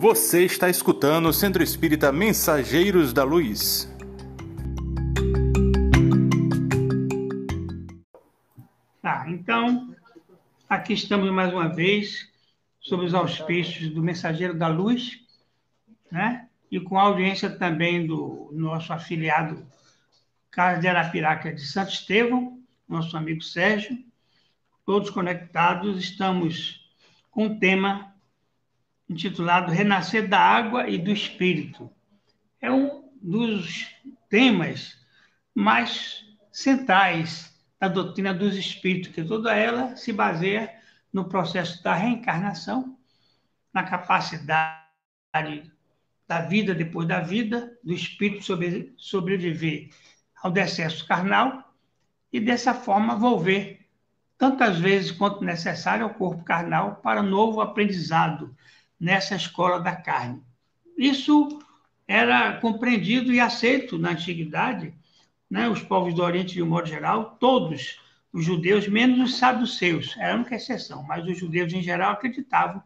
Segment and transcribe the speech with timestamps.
[0.00, 3.86] Você está escutando o Centro Espírita Mensageiros da Luz.
[9.02, 9.94] Tá, então,
[10.66, 12.32] aqui estamos mais uma vez
[12.80, 15.20] sobre os auspícios do Mensageiro da Luz,
[16.10, 16.48] né?
[16.70, 19.66] E com a audiência também do nosso afiliado
[20.50, 22.58] Carlos de Arapiraca de Santo Estevão,
[22.88, 23.98] nosso amigo Sérgio,
[24.86, 26.90] todos conectados, estamos
[27.30, 28.09] com o tema
[29.10, 31.90] intitulado Renascer da Água e do Espírito.
[32.60, 33.92] É um dos
[34.28, 34.96] temas
[35.52, 40.72] mais centrais da doutrina dos espíritos, que toda ela se baseia
[41.12, 42.96] no processo da reencarnação,
[43.74, 44.78] na capacidade
[46.28, 49.90] da vida depois da vida, do espírito sobre, sobreviver
[50.40, 51.74] ao decesso carnal
[52.32, 53.88] e dessa forma volver
[54.38, 58.54] tantas vezes quanto necessário ao corpo carnal para novo aprendizado
[59.00, 60.42] nessa escola da carne.
[60.96, 61.58] Isso
[62.06, 64.92] era compreendido e aceito na antiguidade,
[65.48, 65.68] né?
[65.68, 67.98] os povos do Oriente, de um modo geral, todos
[68.32, 72.82] os judeus, menos os saduceus, era a única exceção, mas os judeus em geral acreditavam,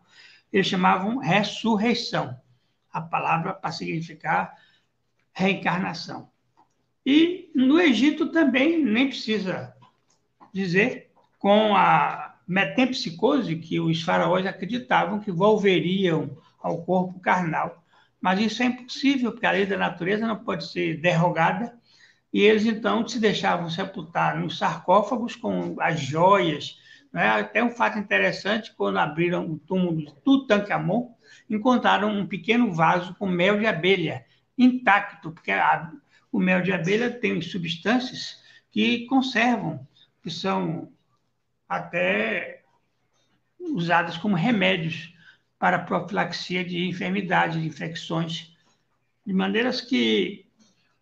[0.53, 2.39] eles chamavam ressurreição,
[2.93, 4.57] a palavra para significar
[5.33, 6.31] reencarnação.
[7.05, 9.75] E no Egito também, nem precisa
[10.53, 17.85] dizer, com a metempsicose, que os faraós acreditavam que volveriam ao corpo carnal.
[18.21, 21.79] Mas isso é impossível, porque a lei da natureza não pode ser derrogada,
[22.33, 26.79] e eles então se deixavam sepultar nos sarcófagos com as joias.
[27.13, 27.29] Né?
[27.29, 31.15] Até um fato interessante, quando abriram o túmulo de Tutankhamon,
[31.49, 34.25] encontraram um pequeno vaso com mel de abelha,
[34.59, 35.93] intacto, porque a,
[36.33, 39.87] o mel de abelha tem substâncias que conservam,
[40.23, 40.91] que são
[41.77, 42.63] até
[43.59, 45.13] usadas como remédios
[45.59, 48.55] para profilaxia de enfermidades, de infecções,
[49.25, 50.47] de maneiras que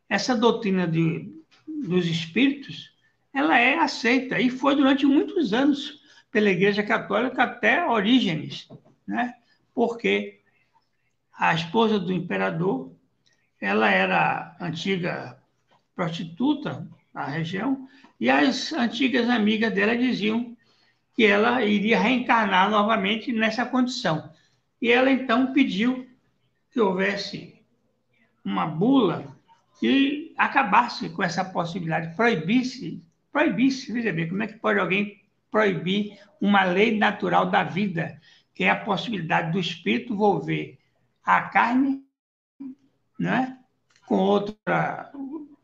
[0.09, 1.32] essa doutrina de,
[1.66, 2.93] dos espíritos
[3.32, 6.00] ela é aceita e foi durante muitos anos
[6.31, 8.69] pela Igreja Católica até Orígenes,
[9.06, 9.34] né?
[9.75, 10.41] Porque
[11.32, 12.93] a esposa do imperador,
[13.61, 15.38] ela era antiga
[15.94, 17.88] prostituta na região
[18.21, 20.52] e as antigas amigas dela diziam
[21.15, 24.31] que ela iria reencarnar novamente nessa condição.
[24.81, 26.06] E ela então pediu
[26.71, 27.62] que houvesse
[28.45, 29.37] uma bula
[29.78, 36.19] que acabasse com essa possibilidade, proibisse, proibisse, veja bem, como é que pode alguém proibir
[36.41, 38.21] uma lei natural da vida,
[38.55, 40.79] que é a possibilidade do espírito volver
[41.23, 42.03] a carne,
[43.19, 43.59] né,
[44.06, 45.12] com outra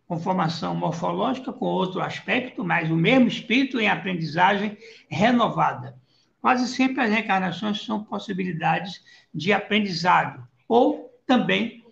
[0.09, 4.77] com formação morfológica, com outro aspecto, mas o mesmo espírito em aprendizagem
[5.07, 5.95] renovada.
[6.41, 9.05] Quase sempre as reencarnações são possibilidades
[9.35, 11.85] de aprendizado ou também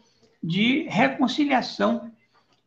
[0.42, 2.10] de reconciliação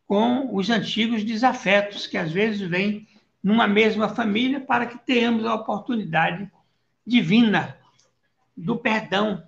[0.05, 3.07] com os antigos desafetos que às vezes vêm
[3.43, 6.51] numa mesma família para que tenhamos a oportunidade
[7.05, 7.75] divina
[8.55, 9.43] do perdão,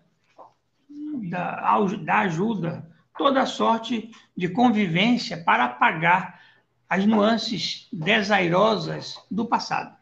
[1.29, 2.91] da, da ajuda,
[3.22, 6.42] toda sorte de convivência para apagar
[6.90, 9.96] as nuances desairosas do passado.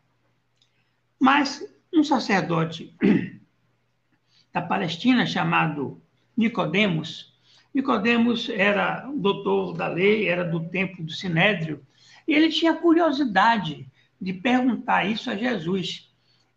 [1.20, 1.62] Mas
[1.94, 2.96] um sacerdote
[4.54, 6.02] da Palestina chamado
[6.36, 7.38] Nicodemos,
[7.74, 11.86] Nicodemos era doutor da lei, era do tempo do Sinédrio,
[12.26, 13.86] e ele tinha curiosidade
[14.20, 16.10] de perguntar isso a Jesus.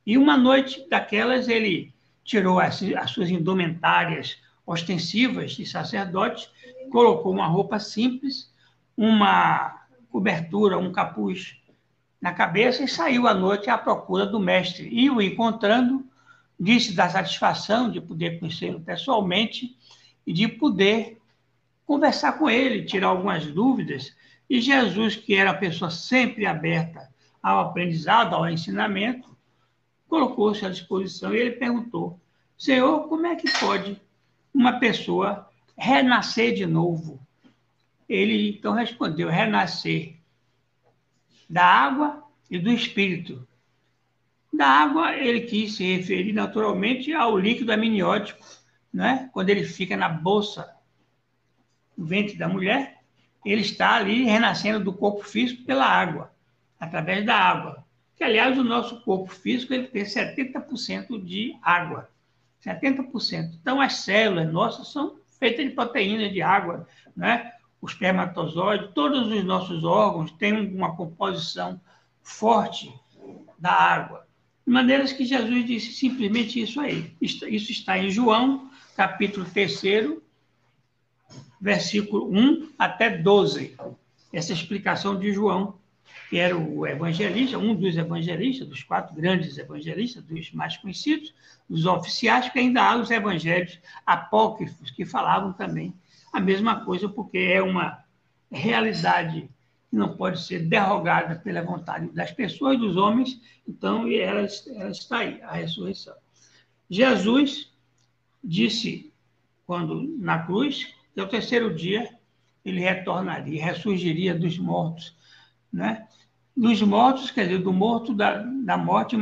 [0.07, 1.93] E uma noite daquelas ele
[2.23, 6.49] tirou as, as suas indumentárias ostensivas de sacerdote,
[6.91, 8.53] colocou uma roupa simples,
[8.97, 11.57] uma cobertura, um capuz
[12.21, 14.89] na cabeça e saiu à noite à procura do mestre.
[14.93, 16.07] E o encontrando,
[16.59, 19.77] disse da satisfação de poder conhecê-lo pessoalmente
[20.27, 21.21] e de poder
[21.85, 24.15] conversar com ele, tirar algumas dúvidas.
[24.49, 27.11] E Jesus, que era a pessoa sempre aberta
[27.43, 29.37] ao aprendizado, ao ensinamento,
[30.09, 32.21] colocou-se à disposição e ele perguntou:
[32.57, 34.01] Senhor, como é que pode
[34.55, 37.21] uma pessoa renascer de novo.
[38.09, 40.17] Ele então respondeu: renascer
[41.49, 43.47] da água e do espírito.
[44.53, 48.45] Da água, ele quis se referir naturalmente ao líquido amniótico,
[48.93, 49.31] né?
[49.33, 50.71] quando ele fica na bolsa
[51.97, 52.99] do ventre da mulher,
[53.45, 56.33] ele está ali renascendo do corpo físico pela água,
[56.79, 57.85] através da água.
[58.17, 62.11] Que, aliás, o nosso corpo físico ele tem 70% de água.
[62.65, 63.55] 70%.
[63.61, 66.87] Então, as células nossas são feitas de proteínas, de água,
[67.17, 67.51] né?
[67.81, 71.81] o espermatozoide, todos os nossos órgãos têm uma composição
[72.23, 72.95] forte
[73.59, 74.25] da água.
[74.65, 77.13] De maneiras que Jesus disse simplesmente isso aí.
[77.21, 79.83] Isso está em João, capítulo 3,
[81.61, 83.77] versículo 1 até 12.
[84.33, 85.75] Essa explicação de João,
[86.29, 91.35] que era o evangelista, um dos evangelistas, dos quatro grandes evangelistas, dos mais conhecidos,
[91.69, 95.95] dos oficiais, que ainda há os evangelhos apócrifos, que falavam também
[96.33, 98.03] a mesma coisa, porque é uma
[98.51, 99.49] realidade
[99.91, 105.19] que não pode ser derrogada pela vontade das pessoas, dos homens, então ela, ela está
[105.19, 106.15] aí, a ressurreição.
[106.89, 107.71] Jesus
[108.43, 109.13] disse,
[109.67, 112.09] quando na cruz, que ao terceiro dia
[112.65, 115.17] ele retornaria, ressurgiria dos mortos.
[115.73, 116.07] Né?
[116.57, 119.17] Dos mortos, quer dizer, do morto da, da morte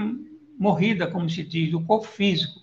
[0.59, 2.61] morrida, como se diz, do corpo físico.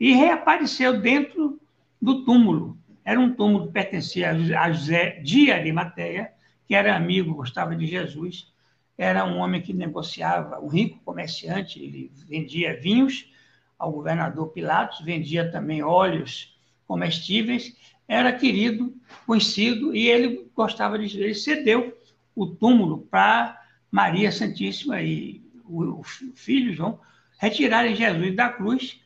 [0.00, 1.60] E reapareceu dentro
[2.00, 2.78] do túmulo.
[3.04, 6.32] Era um túmulo que pertencia a José de Arimateia,
[6.66, 8.52] que era amigo, gostava de Jesus.
[8.96, 13.30] Era um homem que negociava, um rico comerciante, ele vendia vinhos
[13.78, 17.76] ao governador Pilatos, vendia também óleos comestíveis
[18.08, 18.94] era querido,
[19.26, 21.20] conhecido, e ele gostava de.
[21.20, 21.94] Ele cedeu
[22.38, 27.00] o túmulo para Maria Santíssima e o, filho João
[27.36, 29.00] retirarem Jesus da cruz,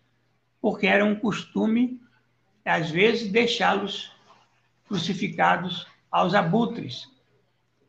[0.61, 1.99] porque era um costume,
[2.63, 4.13] às vezes, deixá-los
[4.87, 7.11] crucificados aos abutres.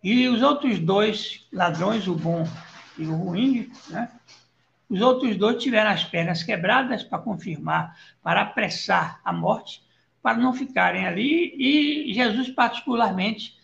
[0.02, 2.48] E os outros dois ladrões, o bom
[2.98, 4.10] e o ruim, né?
[4.90, 9.84] os outros dois tiveram as pernas quebradas para confirmar, para apressar a morte,
[10.22, 11.54] para não ficarem ali.
[11.58, 13.62] E Jesus, particularmente,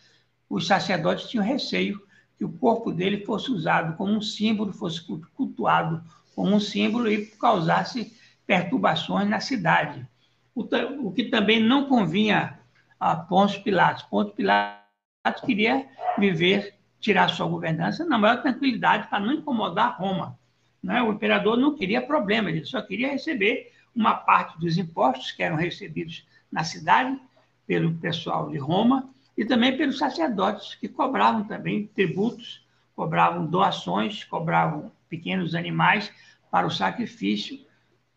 [0.50, 2.02] os sacerdotes tinham receio
[2.38, 5.02] que o corpo dele fosse usado como um símbolo, fosse
[5.36, 6.04] cultuado
[6.36, 8.18] como um símbolo e causasse
[8.48, 10.08] perturbações na cidade.
[10.56, 10.64] O,
[11.06, 12.58] o que também não convinha
[13.00, 14.04] a Pôncio Pilatos.
[14.04, 15.86] Pôncio Pilatos queria
[16.18, 20.38] viver, tirar sua governança na maior tranquilidade para não incomodar Roma.
[20.82, 21.02] Né?
[21.02, 25.56] O imperador não queria problema, ele só queria receber uma parte dos impostos que eram
[25.56, 27.20] recebidos na cidade,
[27.68, 29.10] pelo pessoal de Roma,
[29.40, 32.62] e também pelos sacerdotes, que cobravam também tributos,
[32.94, 36.12] cobravam doações, cobravam pequenos animais
[36.52, 37.58] para o sacrifício,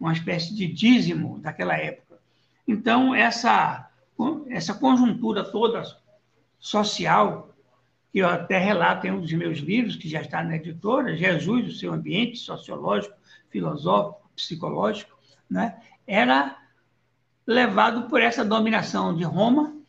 [0.01, 2.19] uma espécie de dízimo daquela época.
[2.67, 3.89] Então, essa,
[4.49, 5.85] essa conjuntura toda
[6.59, 7.55] social,
[8.13, 11.69] que eu até relato em um dos meus livros, que já está na editora, Jesus,
[11.69, 13.15] o seu ambiente sociológico,
[13.49, 15.17] filosófico, psicológico,
[15.49, 16.59] né, era
[17.47, 19.81] levado por essa dominação de Roma,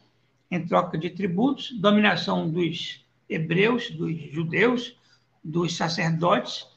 [0.55, 4.95] em troca de tributos, dominação dos hebreus, dos judeus,
[5.43, 6.67] dos sacerdotes,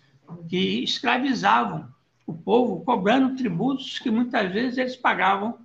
[0.49, 1.88] que escravizavam
[2.26, 5.58] o povo, cobrando tributos que muitas vezes eles pagavam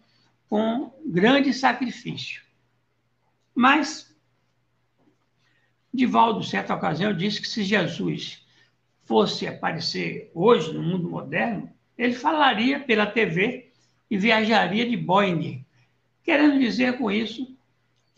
[0.50, 2.42] com grande sacrifício.
[3.56, 4.14] Mas,
[5.94, 8.46] Divaldo, certa ocasião, disse que se Jesus
[9.06, 13.72] fosse aparecer hoje no mundo moderno, ele falaria pela TV
[14.10, 15.66] e viajaria de Boeing.
[16.24, 17.58] Querendo dizer com isso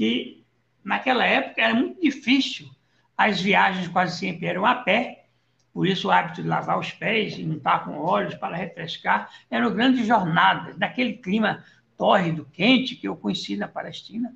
[0.03, 0.43] que,
[0.83, 2.69] naquela época, era muito difícil.
[3.17, 5.27] As viagens quase sempre eram a pé,
[5.71, 9.73] por isso o hábito de lavar os pés e estar com óleos para refrescar eram
[9.73, 11.63] grandes jornadas, daquele clima
[11.97, 14.35] tórrido, quente que eu conheci na Palestina,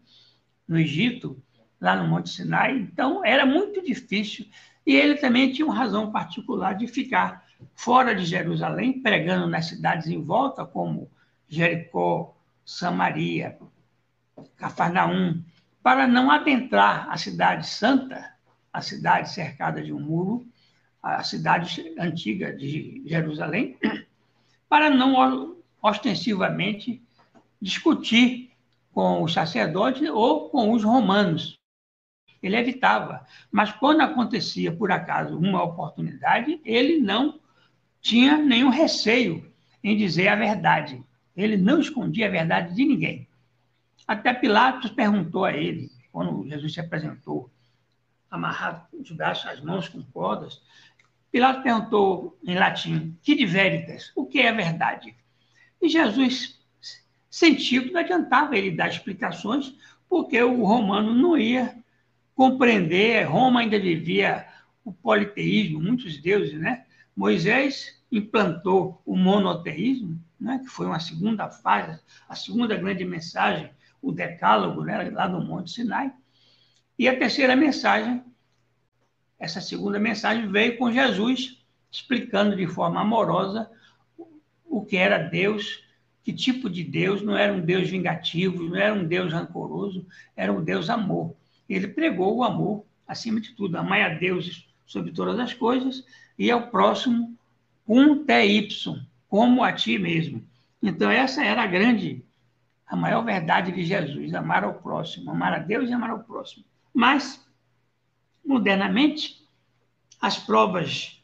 [0.65, 1.37] no Egito,
[1.81, 2.77] lá no Monte Sinai.
[2.77, 4.47] Então, era muito difícil.
[4.85, 10.07] E ele também tinha uma razão particular de ficar fora de Jerusalém, pregando nas cidades
[10.07, 11.12] em volta, como
[11.50, 12.33] Jericó,
[12.63, 13.57] Samaria,
[14.55, 15.43] Cafarnaum,
[15.88, 18.34] para não adentrar a cidade santa,
[18.74, 20.46] a cidade cercada de um muro,
[21.01, 23.77] a cidade antiga de Jerusalém,
[24.67, 27.01] para não ostensivamente
[27.62, 28.51] discutir
[28.91, 31.58] com os sacerdotes ou com os romanos.
[32.44, 33.25] Ele evitava.
[33.50, 37.39] Mas quando acontecia, por acaso, uma oportunidade, ele não
[38.01, 39.50] tinha nenhum receio
[39.82, 41.01] em dizer a verdade.
[41.34, 43.26] Ele não escondia a verdade de ninguém.
[44.07, 47.51] Até Pilatos perguntou a ele, quando Jesus se apresentou,
[48.31, 50.61] amarrado os braços, as mãos com cordas,
[51.31, 55.13] Pilatos perguntou em latim, que de veritas, o que é verdade?
[55.81, 56.57] E Jesus
[57.29, 59.75] sentiu que não adiantava ele dar explicações,
[60.09, 61.77] porque o romano não ia
[62.33, 64.47] compreender, Roma ainda vivia
[64.85, 66.85] o politeísmo, muitos deuses, né?
[67.15, 71.99] Moisés implantou o monoteísmo, né, que foi uma segunda fase,
[72.29, 73.69] a segunda grande mensagem,
[74.01, 76.12] o decálogo, né, lá no Monte Sinai.
[76.98, 78.24] E a terceira mensagem,
[79.39, 83.70] essa segunda mensagem veio com Jesus explicando de forma amorosa
[84.66, 85.84] o que era Deus,
[86.24, 90.51] que tipo de Deus, não era um Deus vingativo, não era um Deus rancoroso, era
[90.51, 91.36] um Deus amor.
[91.70, 96.06] Ele pregou o amor acima de tudo, amar a Deus sobre todas as coisas
[96.38, 97.36] e ao próximo
[97.88, 98.68] um TY,
[99.30, 100.44] como a ti mesmo.
[100.84, 102.24] Então, essa era a grande
[102.88, 106.63] a maior verdade de Jesus, amar ao próximo, amar a Deus e amar ao próximo.
[106.94, 107.46] Mas,
[108.46, 109.46] modernamente,
[110.22, 111.22] as provas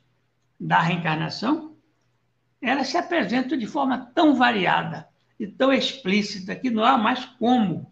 [0.60, 1.76] da reencarnação,
[2.62, 5.08] elas se apresentam de forma tão variada
[5.40, 7.92] e tão explícita que não há mais como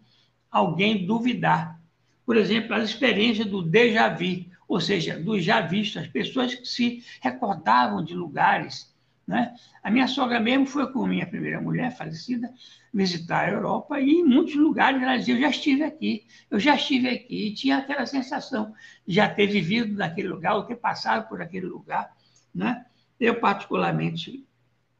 [0.50, 1.80] alguém duvidar.
[2.24, 6.66] Por exemplo, as experiências do déjà vu, ou seja, do já visto, as pessoas que
[6.66, 8.91] se recordavam de lugares.
[9.26, 9.54] Né?
[9.82, 12.52] A minha sogra mesmo foi com minha primeira mulher falecida
[12.92, 16.74] visitar a Europa e em muitos lugares ela dizia, eu já estive aqui, eu já
[16.74, 18.74] estive aqui, e tinha aquela sensação
[19.06, 22.14] de já ter vivido naquele lugar, ou ter passado por aquele lugar.
[22.54, 22.84] Né?
[23.18, 24.44] Eu, particularmente,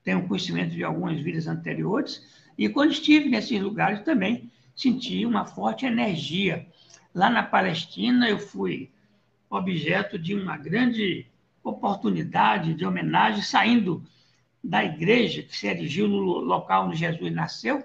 [0.05, 2.23] tenho conhecimento de algumas vidas anteriores,
[2.57, 6.67] e quando estive nesses lugares também senti uma forte energia.
[7.14, 8.91] Lá na Palestina, eu fui
[9.50, 11.26] objeto de uma grande
[11.62, 14.04] oportunidade de homenagem, saindo
[14.62, 17.85] da igreja que se erigiu no local onde Jesus nasceu.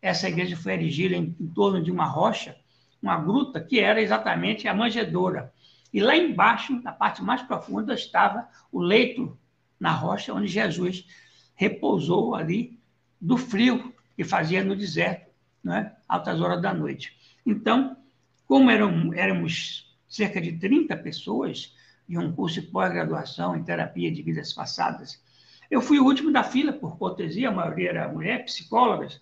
[0.00, 2.56] Essa igreja foi erigida em, em torno de uma rocha,
[3.02, 5.52] uma gruta, que era exatamente a manjedoura.
[5.92, 9.36] E lá embaixo, na parte mais profunda, estava o leito
[9.80, 11.06] na rocha onde Jesus
[11.54, 12.78] repousou ali
[13.20, 15.30] do frio que fazia no deserto,
[15.62, 17.16] né, altas horas da noite.
[17.46, 17.96] Então,
[18.46, 21.74] como eram, éramos cerca de 30 pessoas
[22.08, 25.22] de um curso de pós-graduação em terapia de vidas passadas,
[25.70, 29.20] eu fui o último da fila por cortesia, a maioria era mulher, psicólogas.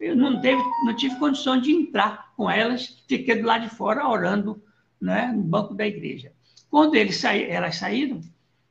[0.00, 4.08] Eu não, teve, não tive condição de entrar com elas, fiquei do lado de fora
[4.08, 4.62] orando
[5.00, 6.32] né, no banco da igreja.
[6.70, 8.20] Quando eles elas saíram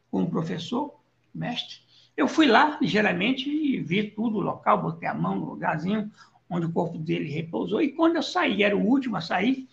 [0.10, 1.00] com o professor,
[1.34, 1.78] mestre,
[2.18, 6.12] eu fui lá, ligeiramente, e vi tudo, o local, botei a mão no lugarzinho
[6.50, 7.82] onde o corpo dele repousou.
[7.82, 9.68] E quando eu saí, era o último a sair,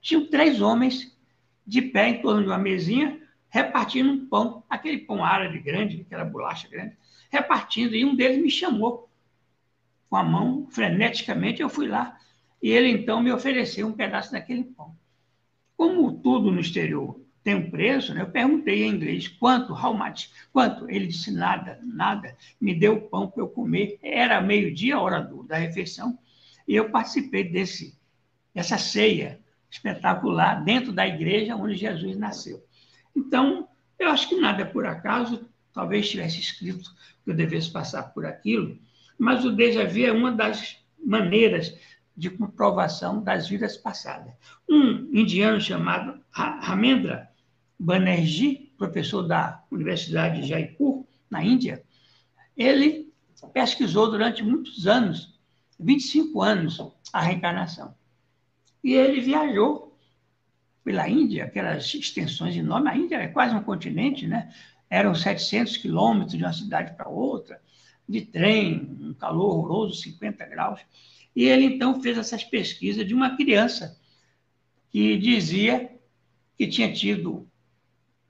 [0.00, 1.16] tinham três homens
[1.70, 6.24] de pé em torno de uma mesinha, repartindo um pão, aquele pão árabe grande, aquela
[6.24, 6.96] bolacha grande,
[7.30, 7.94] repartindo.
[7.94, 9.08] E um deles me chamou
[10.08, 11.62] com a mão, freneticamente.
[11.62, 12.18] Eu fui lá
[12.60, 14.96] e ele então me ofereceu um pedaço daquele pão.
[15.76, 18.22] Como tudo no exterior tem um preço, né?
[18.22, 20.90] eu perguntei em inglês quanto, how much, quanto?
[20.90, 22.36] Ele disse nada, nada.
[22.60, 23.96] Me deu o pão para eu comer.
[24.02, 26.18] Era meio-dia, hora do, da refeição,
[26.66, 27.96] e eu participei desse,
[28.52, 32.64] dessa ceia espetacular dentro da igreja onde Jesus nasceu.
[33.14, 36.90] Então, eu acho que nada é por acaso, talvez tivesse escrito
[37.24, 38.78] que eu devesse passar por aquilo,
[39.18, 41.76] mas o déjà vu é uma das maneiras
[42.16, 44.32] de comprovação das vidas passadas.
[44.68, 47.30] Um indiano chamado Ramendra
[47.78, 51.82] Banerjee, professor da Universidade de Jaipur, na Índia,
[52.56, 53.10] ele
[53.52, 55.38] pesquisou durante muitos anos,
[55.78, 56.78] 25 anos,
[57.12, 57.94] a reencarnação.
[58.82, 59.98] E ele viajou
[60.82, 62.92] pela Índia, aquelas extensões enormes.
[62.92, 64.52] A Índia é quase um continente, né?
[64.88, 67.60] Eram 700 quilômetros de uma cidade para outra,
[68.08, 70.80] de trem, um calor horroroso, 50 graus.
[71.34, 73.98] E ele, então, fez essas pesquisas de uma criança
[74.90, 75.90] que dizia
[76.58, 77.48] que tinha tido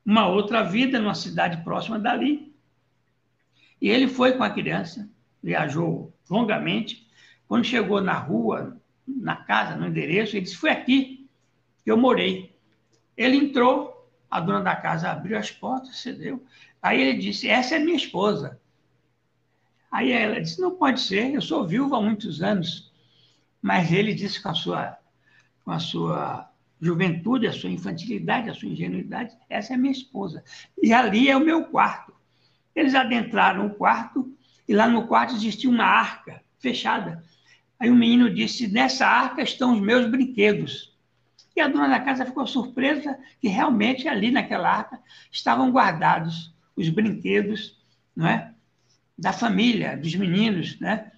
[0.04, 2.54] uma outra vida numa cidade próxima dali.
[3.80, 5.10] E ele foi com a criança,
[5.42, 7.08] viajou longamente.
[7.48, 8.79] Quando chegou na rua,
[9.16, 11.28] na casa, no endereço, ele disse: Foi aqui
[11.84, 12.56] que eu morei.
[13.16, 16.44] Ele entrou, a dona da casa abriu as portas, cedeu.
[16.82, 18.60] Aí ele disse: Essa é minha esposa.
[19.90, 22.90] Aí ela disse: Não pode ser, eu sou viúva há muitos anos.
[23.60, 24.98] Mas ele disse com a sua,
[25.64, 26.50] com a sua
[26.80, 30.42] juventude, a sua infantilidade, a sua ingenuidade: Essa é minha esposa.
[30.82, 32.14] E ali é o meu quarto.
[32.74, 34.32] Eles adentraram o quarto
[34.66, 37.24] e lá no quarto existia uma arca fechada.
[37.80, 40.94] Aí o menino disse: Nessa arca estão os meus brinquedos.
[41.56, 45.00] E a dona da casa ficou surpresa que realmente ali naquela arca
[45.32, 47.76] estavam guardados os brinquedos,
[48.14, 48.54] não é?
[49.20, 51.12] da família, dos meninos, né?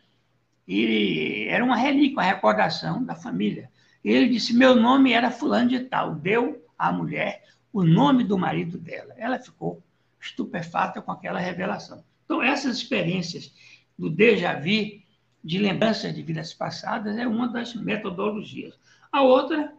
[0.67, 3.71] E era uma relíquia, uma recordação da família.
[4.05, 6.17] Ele disse: Meu nome era Fulano de Tal.
[6.17, 9.15] Deu à mulher o nome do marido dela.
[9.17, 9.81] Ela ficou
[10.21, 12.03] estupefata com aquela revelação.
[12.25, 13.53] Então, essas experiências
[13.97, 15.02] do déjà vu,
[15.43, 18.79] de lembranças de vidas passadas, é uma das metodologias.
[19.11, 19.73] A outra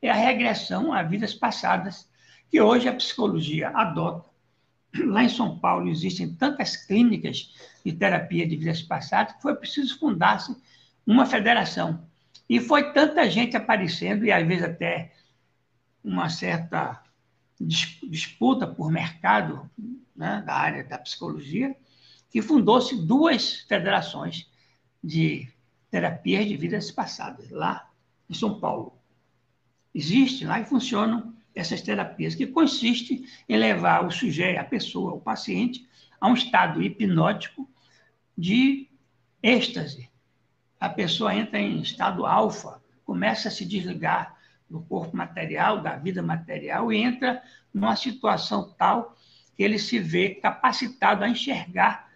[0.00, 2.08] é a regressão a vidas passadas,
[2.50, 4.30] que hoje a psicologia adota
[5.06, 9.98] lá em São Paulo existem tantas clínicas de terapia de vidas passadas que foi preciso
[9.98, 10.56] fundar-se
[11.06, 12.04] uma federação.
[12.48, 15.12] E foi tanta gente aparecendo, e às vezes até
[16.02, 17.02] uma certa
[17.60, 19.70] disputa por mercado
[20.16, 21.76] né, da área da psicologia,
[22.30, 24.49] que fundou-se duas federações
[25.02, 25.48] de
[25.90, 27.88] terapias de vidas passadas, lá
[28.28, 28.98] em São Paulo.
[29.94, 35.20] Existe lá e funcionam essas terapias, que consiste em levar o sujeito, a pessoa, o
[35.20, 35.88] paciente,
[36.20, 37.68] a um estado hipnótico
[38.36, 38.88] de
[39.42, 40.08] êxtase,
[40.78, 44.36] a pessoa entra em estado alfa, começa a se desligar
[44.68, 47.42] do corpo material, da vida material, e entra
[47.74, 49.16] numa situação tal
[49.56, 52.09] que ele se vê capacitado a enxergar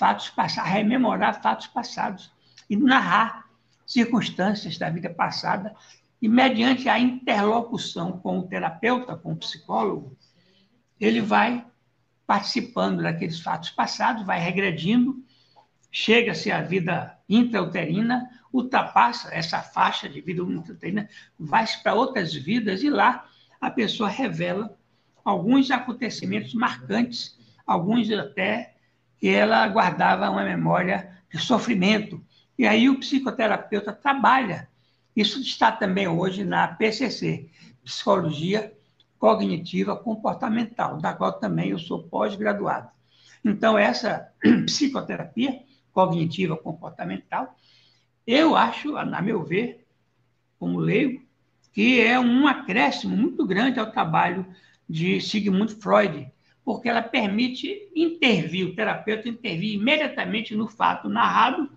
[0.00, 2.32] fatos passados, rememorar fatos passados
[2.70, 3.44] e narrar
[3.86, 5.76] circunstâncias da vida passada.
[6.22, 10.16] E mediante a interlocução com o terapeuta, com o psicólogo,
[10.98, 11.66] ele vai
[12.26, 15.22] participando daqueles fatos passados, vai regredindo,
[15.92, 22.88] chega-se à vida intrauterina, ultrapassa essa faixa de vida intrauterina, vai para outras vidas e
[22.88, 23.26] lá
[23.60, 24.78] a pessoa revela
[25.22, 28.76] alguns acontecimentos marcantes, alguns até
[29.20, 32.24] que ela guardava uma memória de sofrimento.
[32.58, 34.68] E aí o psicoterapeuta trabalha.
[35.14, 37.48] Isso está também hoje na PCC,
[37.84, 38.72] Psicologia
[39.18, 42.88] Cognitiva Comportamental, da qual também eu sou pós-graduado.
[43.44, 44.32] Então, essa
[44.64, 45.62] psicoterapia
[45.92, 47.54] cognitiva comportamental,
[48.26, 49.86] eu acho, a meu ver,
[50.58, 51.22] como leigo,
[51.72, 54.46] que é um acréscimo muito grande ao trabalho
[54.88, 56.30] de Sigmund Freud,
[56.70, 61.68] porque ela permite intervir, o terapeuta intervir imediatamente no fato narrado,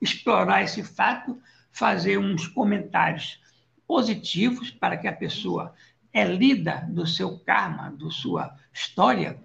[0.00, 1.36] explorar esse fato,
[1.72, 3.42] fazer uns comentários
[3.88, 5.74] positivos para que a pessoa
[6.12, 9.36] é lida do seu karma, da sua história,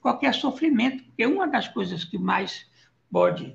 [0.00, 2.66] qualquer sofrimento, porque uma das coisas que mais
[3.12, 3.54] pode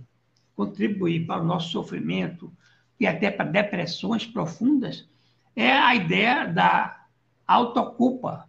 [0.56, 2.54] contribuir para o nosso sofrimento
[3.00, 5.10] e até para depressões profundas
[5.56, 7.08] é a ideia da
[7.48, 8.48] autoculpa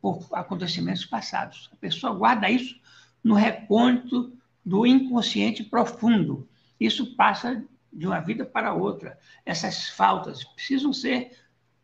[0.00, 1.68] por acontecimentos passados.
[1.72, 2.78] A pessoa guarda isso
[3.22, 4.32] no recôndito
[4.64, 6.48] do inconsciente profundo.
[6.78, 9.18] Isso passa de uma vida para outra.
[9.44, 11.32] Essas faltas precisam ser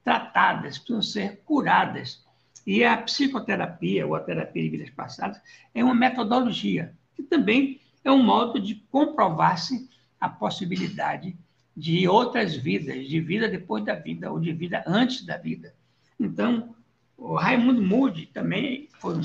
[0.03, 2.25] tratadas, precisam ser curadas.
[2.67, 5.41] E a psicoterapia, ou a terapia de vidas passadas,
[5.75, 9.89] é uma metodologia que também é um modo de comprovar-se
[10.21, 11.37] a possibilidade
[11.77, 15.75] de outras vidas, de vida depois da vida, ou de vida antes da vida.
[16.19, 16.74] Então,
[17.17, 19.23] o Raimundo Moody também foi um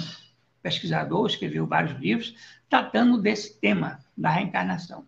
[0.61, 2.35] pesquisador, escreveu vários livros
[2.69, 5.07] tratando desse tema da reencarnação.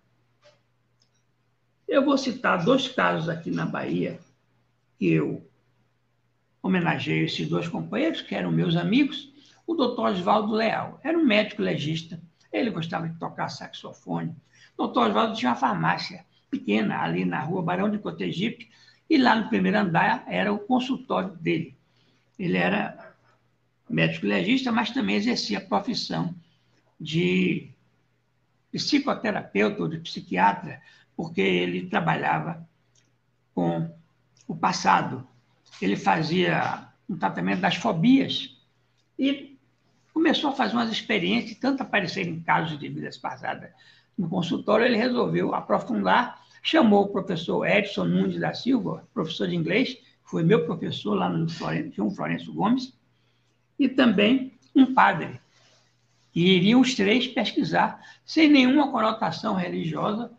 [1.87, 4.19] Eu vou citar dois casos aqui na Bahia
[4.97, 5.45] que eu
[6.63, 9.31] homenageio esses dois companheiros, que eram meus amigos.
[9.65, 14.35] O doutor Oswaldo Leal era um médico legista ele gostava de tocar saxofone.
[14.73, 18.69] O doutor Oswaldo tinha uma farmácia pequena ali na rua Barão de Cotegipe,
[19.09, 21.77] e lá no primeiro andar era o consultório dele.
[22.41, 23.13] Ele era
[23.87, 26.33] médico legista, mas também exercia a profissão
[26.99, 27.69] de
[28.71, 30.81] psicoterapeuta ou de psiquiatra,
[31.15, 32.67] porque ele trabalhava
[33.53, 33.93] com
[34.47, 35.27] o passado.
[35.79, 38.57] Ele fazia um tratamento das fobias
[39.19, 39.55] e
[40.11, 43.69] começou a fazer umas experiências, tanto aparecerem casos de vidas passadas
[44.17, 49.95] no consultório, ele resolveu aprofundar, chamou o professor Edson Nunes da Silva, professor de inglês,
[50.23, 51.47] foi meu professor lá no
[51.91, 52.93] João Florencio Gomes,
[53.77, 55.41] e também um padre.
[56.33, 60.31] E iriam os três pesquisar, sem nenhuma conotação religiosa,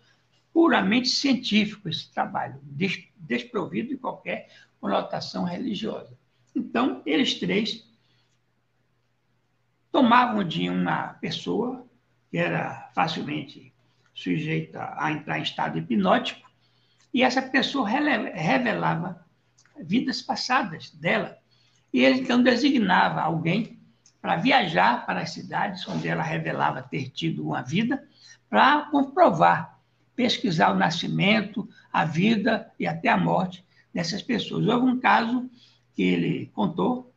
[0.53, 2.61] puramente científico esse trabalho,
[3.16, 4.49] desprovido de qualquer
[4.81, 6.16] conotação religiosa.
[6.55, 7.87] Então, eles três
[9.90, 11.87] tomavam de uma pessoa
[12.31, 13.73] que era facilmente
[14.14, 16.51] sujeita a entrar em estado hipnótico,
[17.12, 19.23] e essa pessoa revelava
[19.81, 21.37] vidas passadas dela.
[21.93, 23.79] E ele então designava alguém
[24.21, 28.03] para viajar para as cidades onde ela revelava ter tido uma vida,
[28.49, 29.81] para comprovar,
[30.15, 34.67] pesquisar o nascimento, a vida e até a morte dessas pessoas.
[34.67, 35.51] Houve um caso
[35.95, 37.13] que ele contou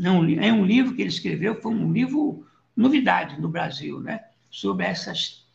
[0.00, 4.24] não, é um livro que ele escreveu, foi um livro novidade no Brasil, né?
[4.50, 5.46] sobre essas,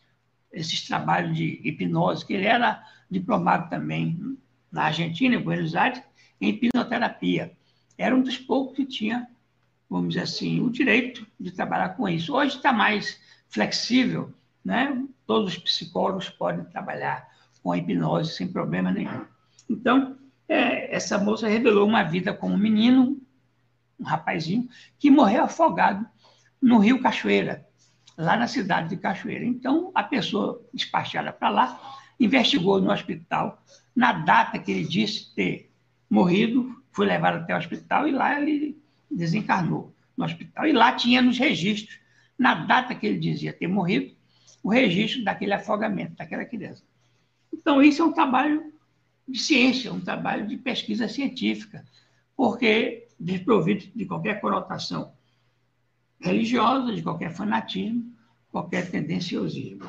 [0.54, 4.38] esses trabalhos de hipnose, que ele era diplomado também
[4.72, 6.02] na Argentina, em Buenos Aires,
[6.40, 7.52] em hipnoterapia.
[7.98, 9.28] Era um dos poucos que tinha,
[9.90, 12.36] vamos dizer assim, o direito de trabalhar com isso.
[12.36, 15.06] Hoje está mais flexível, né?
[15.26, 17.28] todos os psicólogos podem trabalhar
[17.64, 19.26] com a hipnose sem problema nenhum.
[19.70, 20.18] Então,
[20.48, 23.20] é, essa moça revelou uma vida como menino,
[24.00, 24.70] um rapazinho,
[25.00, 26.06] que morreu afogado
[26.62, 27.68] no rio Cachoeira,
[28.18, 29.46] lá na cidade de Cachoeira.
[29.46, 33.64] Então, a pessoa despachada para lá investigou no hospital,
[33.96, 35.72] na data que ele disse ter
[36.10, 40.68] morrido, foi levado até o hospital e lá ele desencarnou no hospital.
[40.68, 42.00] E lá tinha nos registros,
[42.38, 44.16] na data que ele dizia ter morrido,
[44.64, 46.84] o registro daquele afogamento daquela criança.
[47.54, 48.74] Então, isso é um trabalho
[49.28, 51.86] de ciência, um trabalho de pesquisa científica,
[52.36, 55.14] porque desprovido de qualquer conotação
[56.20, 58.14] religiosa, de qualquer fanatismo,
[58.52, 59.86] qualquer tendenciosismo.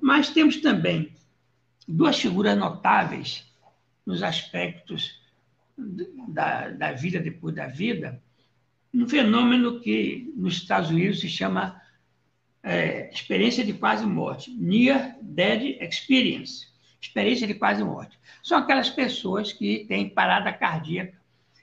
[0.00, 1.12] Mas temos também
[1.86, 3.51] duas figuras notáveis
[4.04, 5.20] nos aspectos
[6.28, 8.22] da, da vida depois da vida,
[8.92, 11.80] um fenômeno que nos Estados Unidos se chama
[12.62, 16.68] é, experiência de quase morte, Near Dead Experience,
[17.00, 18.18] experiência de quase morte.
[18.42, 21.20] São aquelas pessoas que têm parada cardíaca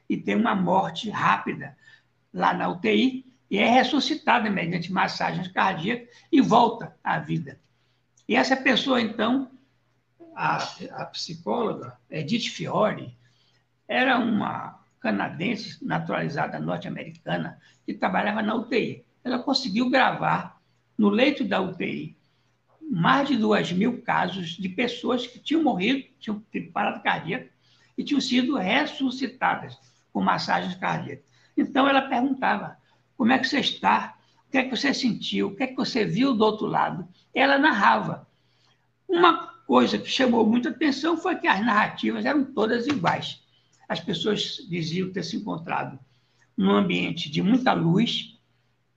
[0.09, 1.77] e têm uma morte rápida
[2.33, 7.59] lá na UTI e é ressuscitada mediante massagens cardíacas e volta à vida.
[8.27, 9.49] E essa pessoa, então,
[10.35, 10.57] a,
[10.91, 13.17] a psicóloga Edith Fiore,
[13.87, 19.05] era uma canadense naturalizada norte-americana que trabalhava na UTI.
[19.23, 20.61] Ela conseguiu gravar
[20.97, 22.17] no leito da UTI
[22.89, 27.49] mais de duas mil casos de pessoas que tinham morrido, tinham tido parada cardíaca
[27.97, 29.77] e tinham sido ressuscitadas
[30.11, 31.23] com massagens cardíacas.
[31.55, 32.77] Então ela perguntava:
[33.15, 34.17] como é que você está?
[34.47, 35.49] O que é que você sentiu?
[35.49, 37.07] O que é que você viu do outro lado?
[37.33, 38.27] Ela narrava.
[39.07, 43.39] Uma coisa que chamou muita atenção foi que as narrativas eram todas iguais
[43.89, 45.99] as pessoas diziam ter se encontrado
[46.55, 48.37] num ambiente de muita luz,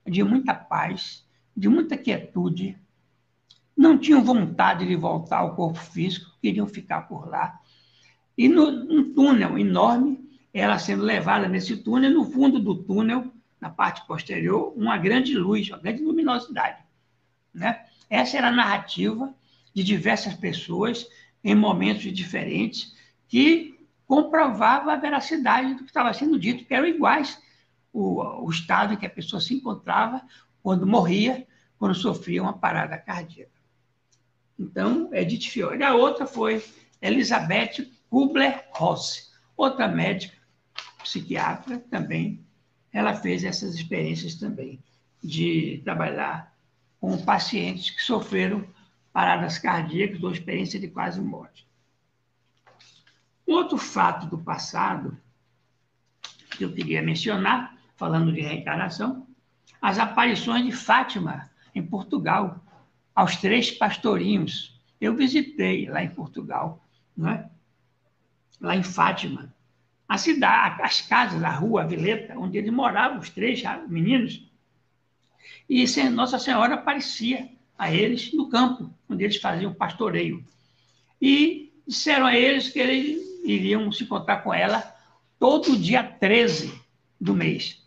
[0.05, 2.77] de muita paz, de muita quietude,
[3.75, 7.59] não tinham vontade de voltar ao corpo físico, queriam ficar por lá.
[8.37, 13.71] E no, um túnel enorme, ela sendo levada nesse túnel, no fundo do túnel, na
[13.71, 16.83] parte posterior, uma grande luz, uma grande luminosidade.
[17.51, 17.83] Né?
[18.09, 19.33] Essa era a narrativa
[19.73, 21.07] de diversas pessoas
[21.43, 22.95] em momentos diferentes
[23.27, 27.41] que comprovava a veracidade do que estava sendo dito, que eram iguais
[27.91, 30.21] o, o estado em que a pessoa se encontrava
[30.61, 31.45] quando morria,
[31.77, 33.51] quando sofria uma parada cardíaca.
[34.57, 35.83] Então, Edith Fiore.
[35.83, 36.63] A outra foi
[37.01, 40.37] Elizabeth Kubler-Ross, outra médica,
[41.03, 42.45] psiquiatra também.
[42.91, 44.79] Ela fez essas experiências também
[45.21, 46.53] de trabalhar
[46.99, 48.65] com pacientes que sofreram
[49.13, 51.67] paradas cardíacas ou experiência de quase morte.
[53.45, 55.15] Outro fato do passado
[56.57, 59.27] que eu queria mencionar, falando de reencarnação,
[59.79, 62.63] as aparições de Fátima em Portugal,
[63.13, 64.81] aos três pastorinhos.
[64.99, 66.83] Eu visitei lá em Portugal,
[67.19, 67.45] é?
[68.59, 69.53] lá em Fátima,
[70.07, 74.49] a cidade, as casas, a rua, a vileta, onde eles moravam, os três meninos.
[75.69, 80.43] E Nossa Senhora aparecia a eles no campo, onde eles faziam pastoreio.
[81.21, 84.93] E disseram a eles que eles iriam se encontrar com ela
[85.39, 86.73] todo dia 13
[87.19, 87.81] do mês.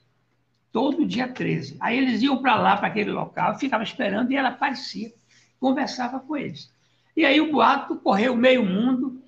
[0.72, 1.76] Todo dia 13.
[1.80, 5.12] Aí eles iam para lá, para aquele local, ficavam esperando e ela aparecia,
[5.58, 6.70] conversava com eles.
[7.16, 9.22] E aí o boato correu meio mundo.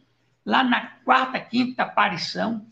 [0.45, 2.67] Lá na quarta, quinta aparição,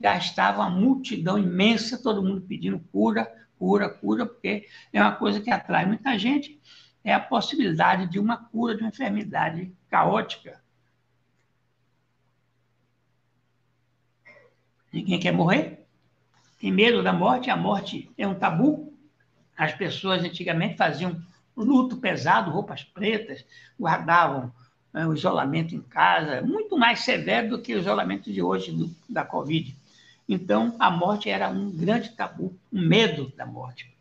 [0.00, 5.40] já estava uma multidão imensa, todo mundo pedindo cura, cura, cura, porque é uma coisa
[5.40, 6.58] que atrai muita gente,
[7.08, 10.60] é a possibilidade de uma cura de uma enfermidade caótica
[14.92, 15.86] Ninguém quer morrer.
[16.60, 17.50] Tem medo da morte.
[17.50, 18.92] A morte é um tabu.
[19.56, 21.20] As pessoas antigamente faziam
[21.56, 23.44] luto pesado, roupas pretas,
[23.78, 24.52] guardavam
[24.92, 28.94] né, o isolamento em casa, muito mais severo do que o isolamento de hoje do,
[29.08, 29.76] da Covid.
[30.28, 33.92] Então, a morte era um grande tabu, um medo da morte.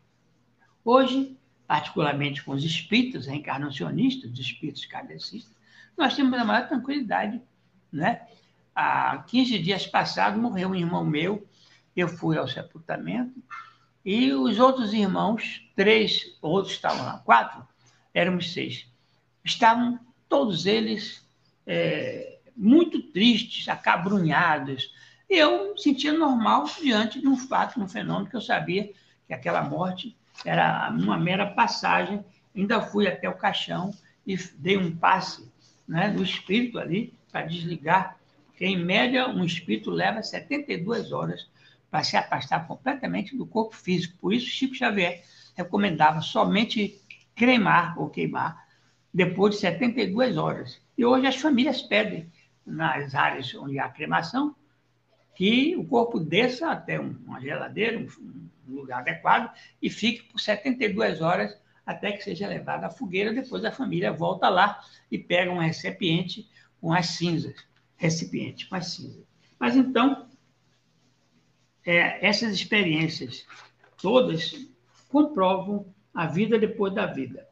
[0.86, 1.37] Hoje,
[1.68, 5.56] particularmente com os espíritos reencarnacionistas, os espíritos kardecistas,
[5.98, 7.42] nós temos a maior tranquilidade,
[7.92, 8.22] né?
[8.74, 11.48] há 15 dias passados morreu um irmão meu,
[11.96, 13.42] eu fui ao sepultamento,
[14.06, 17.68] e os outros irmãos, três, outros estavam lá, quatro,
[18.14, 18.88] éramos seis,
[19.44, 20.00] estavam
[20.30, 21.28] todos eles
[21.66, 24.94] é, muito tristes, acabrunhados.
[25.30, 28.92] Eu me sentia normal diante de um fato, de um fenômeno que eu sabia
[29.28, 32.24] que aquela morte era uma mera passagem.
[32.56, 33.94] Ainda fui até o caixão
[34.26, 35.50] e dei um passe
[35.88, 38.18] né, do espírito ali para desligar
[38.56, 41.48] que, em média, um espírito leva 72 horas
[41.90, 44.18] para se afastar completamente do corpo físico.
[44.20, 45.24] Por isso, Chico Xavier
[45.56, 47.00] recomendava somente
[47.36, 48.66] cremar ou queimar
[49.14, 50.82] depois de 72 horas.
[50.98, 52.32] E hoje as famílias pedem,
[52.66, 54.56] nas áreas onde há cremação,
[55.38, 61.56] que o corpo desça até uma geladeira, um lugar adequado, e fique por 72 horas
[61.86, 63.32] até que seja levado à fogueira.
[63.32, 66.50] Depois a família volta lá e pega um recipiente
[66.82, 67.56] com as cinzas
[67.96, 69.24] recipiente mais cinza.
[69.60, 70.28] Mas então,
[71.86, 73.46] é, essas experiências
[74.02, 74.56] todas
[75.08, 77.48] comprovam a vida depois da vida.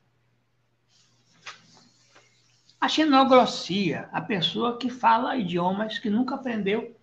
[2.82, 6.96] A xenoglossia, a pessoa que fala idiomas que nunca aprendeu,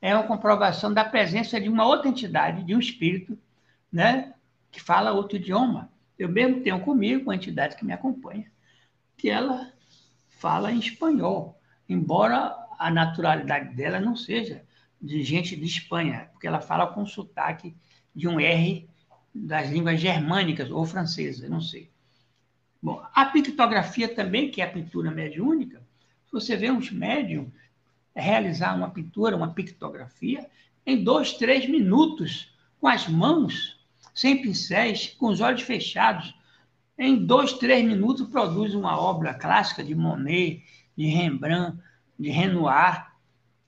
[0.00, 3.38] é uma comprovação da presença de uma outra entidade, de um espírito,
[3.90, 4.34] né,
[4.70, 5.90] que fala outro idioma.
[6.18, 8.50] Eu mesmo tenho comigo uma entidade que me acompanha,
[9.16, 9.72] que ela
[10.28, 11.56] fala em espanhol
[11.88, 14.64] embora a naturalidade dela não seja
[15.00, 17.74] de gente de Espanha, porque ela fala com sotaque
[18.14, 18.88] de um R
[19.34, 21.90] das línguas germânicas ou francesas, não sei.
[22.82, 25.82] Bom, a pictografia também, que é a pintura mediúnica,
[26.30, 27.52] você vê uns médiums
[28.20, 30.48] realizar uma pintura, uma pictografia,
[30.86, 33.78] em dois, três minutos, com as mãos,
[34.14, 36.34] sem pincéis, com os olhos fechados,
[36.98, 40.64] em dois, três minutos produz uma obra clássica de Monet,
[40.96, 41.78] de Rembrandt,
[42.18, 43.12] de Renoir,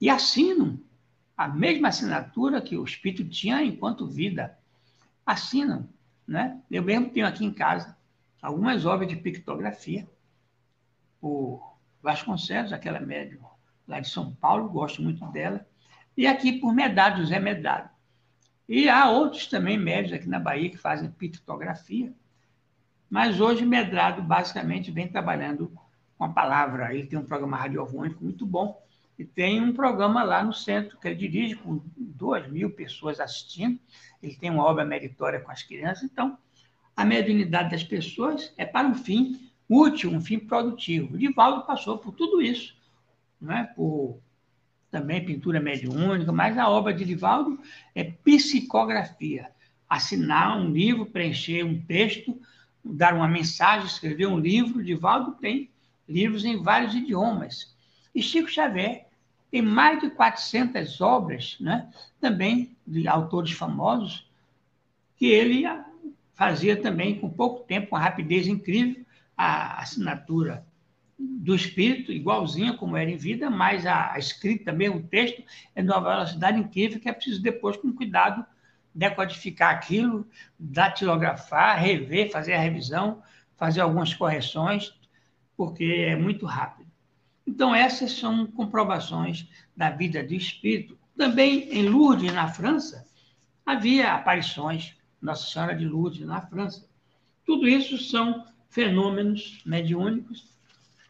[0.01, 0.81] e assinam
[1.37, 4.59] a mesma assinatura que o espírito tinha enquanto vida.
[5.27, 5.87] Assinam.
[6.27, 6.59] Né?
[6.71, 7.97] Eu mesmo tenho aqui em casa
[8.41, 10.09] algumas obras de pictografia.
[11.21, 11.61] O
[12.03, 13.43] Vasconcelos, aquela médium
[13.89, 15.67] lá de São Paulo, gosto muito dela.
[16.17, 17.89] E aqui por Medrado, José Medrado.
[18.69, 22.13] E há outros também médios aqui na Bahia que fazem pictografia.
[23.09, 25.73] Mas hoje Medrado basicamente vem trabalhando
[26.19, 26.95] com a palavra.
[26.95, 28.81] Ele tem um programa radiofônico muito bom
[29.19, 33.81] e tem um programa lá no centro que ele dirige com duas mil pessoas assistindo.
[34.23, 36.05] Ele tem uma obra meritória com as crianças.
[36.05, 36.37] Então,
[36.95, 41.15] a mediunidade das pessoas é para um fim útil, um fim produtivo.
[41.15, 42.77] O Divaldo passou por tudo isso,
[43.47, 43.65] é?
[43.65, 44.21] por
[44.91, 47.61] também pintura mediúnica, mas a obra de Divaldo
[47.95, 49.51] é psicografia.
[49.89, 52.41] Assinar um livro, preencher um texto,
[52.85, 54.83] dar uma mensagem, escrever um livro.
[54.83, 55.71] Divaldo tem
[56.09, 57.77] livros em vários idiomas.
[58.15, 59.07] E Chico Xavier
[59.51, 61.91] tem mais de 400 obras, né?
[62.21, 64.29] também de autores famosos,
[65.17, 65.65] que ele
[66.35, 69.05] fazia também com pouco tempo, uma rapidez incrível,
[69.37, 70.67] a assinatura
[71.19, 75.43] do espírito, igualzinha como era em vida, mas a, a escrita mesmo, o texto,
[75.75, 78.47] é de uma velocidade incrível que é preciso depois, com cuidado,
[78.95, 80.29] decodificar aquilo,
[80.59, 83.23] datilografar, rever, fazer a revisão,
[83.57, 84.95] fazer algumas correções,
[85.57, 86.89] porque é muito rápido.
[87.47, 90.97] Então, essas são comprovações da vida do espírito.
[91.17, 93.05] Também em Lourdes, na França,
[93.67, 96.89] havia aparições, Nossa Senhora de Lourdes, na França.
[97.45, 100.58] Tudo isso são fenômenos mediúnicos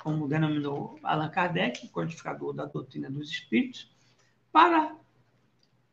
[0.08, 3.90] como denominou Allan Kardec, codificador da doutrina dos espíritos,
[4.50, 4.96] para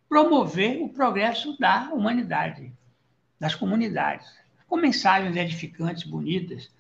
[0.08, 2.72] promover o progresso da humanidade,
[3.38, 4.34] das comunidades,
[4.70, 6.72] com mensagens edificantes, bonitas,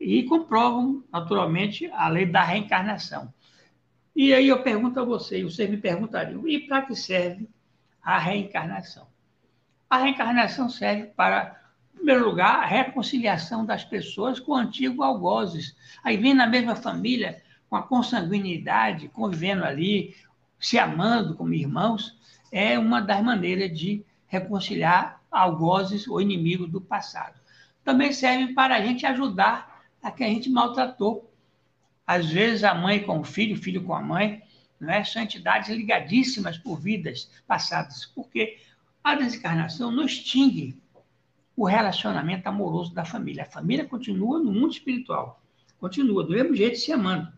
[0.00, 3.32] e comprovam, naturalmente, a lei da reencarnação.
[4.14, 7.48] E aí eu pergunto a você, e vocês me perguntariam, e para que serve
[8.02, 9.06] a reencarnação?
[9.88, 11.65] A reencarnação serve para
[11.96, 15.74] primeiro lugar, a reconciliação das pessoas com o antigo algozes.
[16.04, 20.14] Aí vem na mesma família, com a consanguinidade, convivendo ali,
[20.58, 22.16] se amando como irmãos,
[22.52, 27.40] é uma das maneiras de reconciliar algozes ou inimigos do passado.
[27.84, 31.32] Também serve para a gente ajudar a quem a gente maltratou.
[32.06, 34.42] Às vezes a mãe com o filho, o filho com a mãe,
[34.78, 35.02] não é?
[35.02, 38.58] são entidades ligadíssimas por vidas passadas, porque
[39.02, 40.80] a desencarnação não extingue
[41.56, 43.44] o relacionamento amoroso da família.
[43.44, 45.42] A família continua no mundo espiritual,
[45.78, 47.32] continua do mesmo jeito se amando.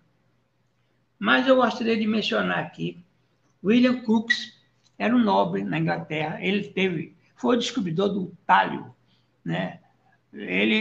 [1.19, 3.03] Mas eu gostaria de mencionar aqui
[3.63, 4.59] William Crookes,
[4.99, 8.93] era um nobre na Inglaterra, ele teve, foi o descobridor do talho,
[9.45, 9.81] né?
[10.33, 10.75] Ele,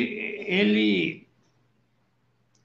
[0.47, 1.27] ele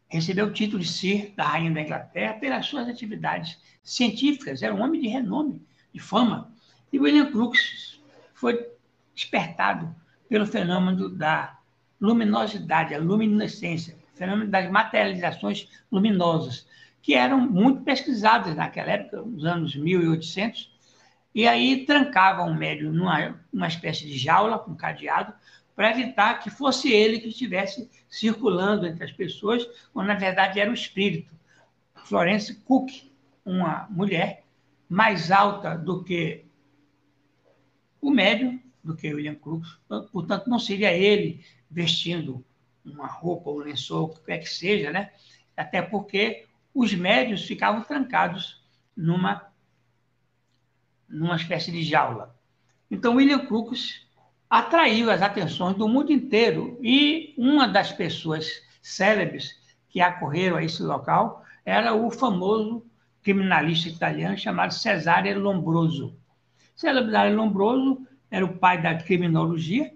[0.08, 4.80] recebeu o título de Sir da Rainha da Inglaterra pelas suas atividades científicas, era um
[4.80, 6.52] homem de renome, de fama.
[6.92, 8.00] E William Crookes
[8.34, 8.70] foi
[9.14, 9.94] despertado
[10.32, 11.58] pelo fenômeno da
[12.00, 16.66] luminosidade, a luminescência, fenômeno das materializações luminosas,
[17.02, 20.72] que eram muito pesquisadas naquela época, nos anos 1800,
[21.34, 25.34] e aí trancavam o médium numa uma espécie de jaula com cadeado
[25.76, 30.70] para evitar que fosse ele que estivesse circulando entre as pessoas, quando na verdade era
[30.70, 31.34] o espírito.
[32.06, 32.90] Florence Cook,
[33.44, 34.44] uma mulher
[34.88, 36.46] mais alta do que
[38.00, 39.78] o médium, do que William Crookes.
[40.12, 42.44] Portanto, não seria ele vestindo
[42.84, 45.12] uma roupa, um lençol, o que quer que seja, né?
[45.56, 48.62] Até porque os médios ficavam trancados
[48.96, 49.46] numa,
[51.08, 52.34] numa espécie de jaula.
[52.90, 54.06] Então, William Crookes
[54.48, 60.82] atraiu as atenções do mundo inteiro e uma das pessoas célebres que acorreram a esse
[60.82, 62.84] local era o famoso
[63.22, 66.18] criminalista italiano chamado Cesare Lombroso.
[66.74, 69.92] Cesare Lombroso era o pai da criminologia,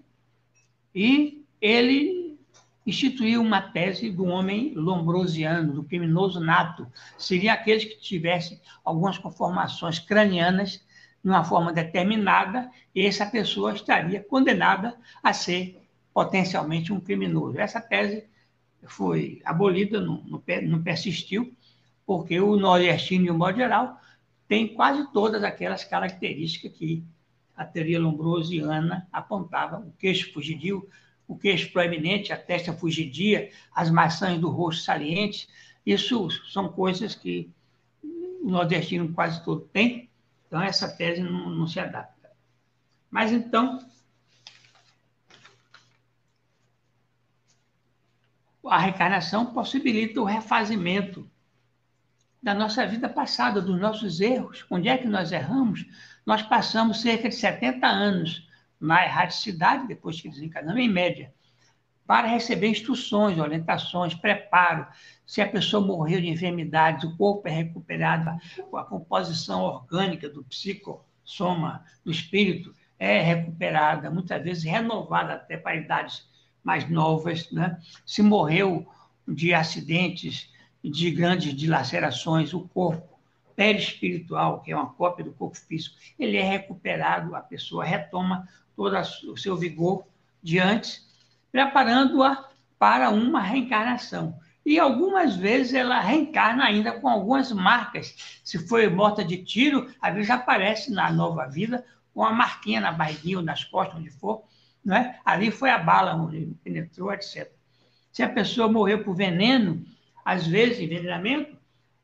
[0.94, 2.38] e ele
[2.87, 6.87] instituiu uma tese do homem lombrosiano, do criminoso nato.
[7.16, 10.85] Seria aquele que tivesse algumas conformações cranianas
[11.25, 17.59] de uma forma determinada, e essa pessoa estaria condenada a ser potencialmente um criminoso.
[17.59, 18.25] Essa tese
[18.87, 21.53] foi abolida, não persistiu,
[22.05, 23.99] porque o nordestino, de um modo geral,
[24.46, 27.03] tem quase todas aquelas características que
[27.57, 30.88] a teoria lombrosiana apontava: o queixo fugidio,
[31.27, 35.49] o queixo proeminente, a testa fugidia, as maçãs do rosto salientes.
[35.85, 37.51] Isso são coisas que
[38.03, 40.11] o nordestino quase todo tem,
[40.47, 42.31] então essa tese não, não se adapta.
[43.11, 43.81] Mas então,
[48.64, 51.29] a reencarnação possibilita o refazimento
[52.42, 54.64] da nossa vida passada, dos nossos erros.
[54.71, 55.85] Onde é que nós erramos?
[56.26, 58.48] Nós passamos cerca de 70 anos
[58.80, 61.32] na erraticidade, depois que desencarnamos, em média,
[62.04, 64.86] para receber instruções, orientações, preparo.
[65.24, 68.30] Se a pessoa morreu de enfermidades, o corpo é recuperado,
[68.74, 76.28] a composição orgânica do psicossoma, do espírito, é recuperada, muitas vezes renovada até para idades
[76.62, 77.50] mais novas.
[77.52, 77.78] Né?
[78.04, 78.84] Se morreu
[79.28, 83.15] de acidentes, de grandes dilacerações, o corpo
[83.57, 88.95] perispiritual, que é uma cópia do corpo físico, ele é recuperado, a pessoa retoma todo
[88.97, 90.07] o seu vigor
[90.42, 91.09] de antes,
[91.51, 94.38] preparando-a para uma reencarnação.
[94.64, 98.40] E algumas vezes ela reencarna ainda com algumas marcas.
[98.45, 102.92] Se foi morta de tiro, às vezes aparece na nova vida com uma marquinha na
[102.92, 104.42] barriguinha ou nas costas, onde for.
[104.85, 105.19] Não é?
[105.25, 107.51] Ali foi a bala onde penetrou, etc.
[108.12, 109.85] Se a pessoa morreu por veneno,
[110.25, 111.56] às vezes, envenenamento,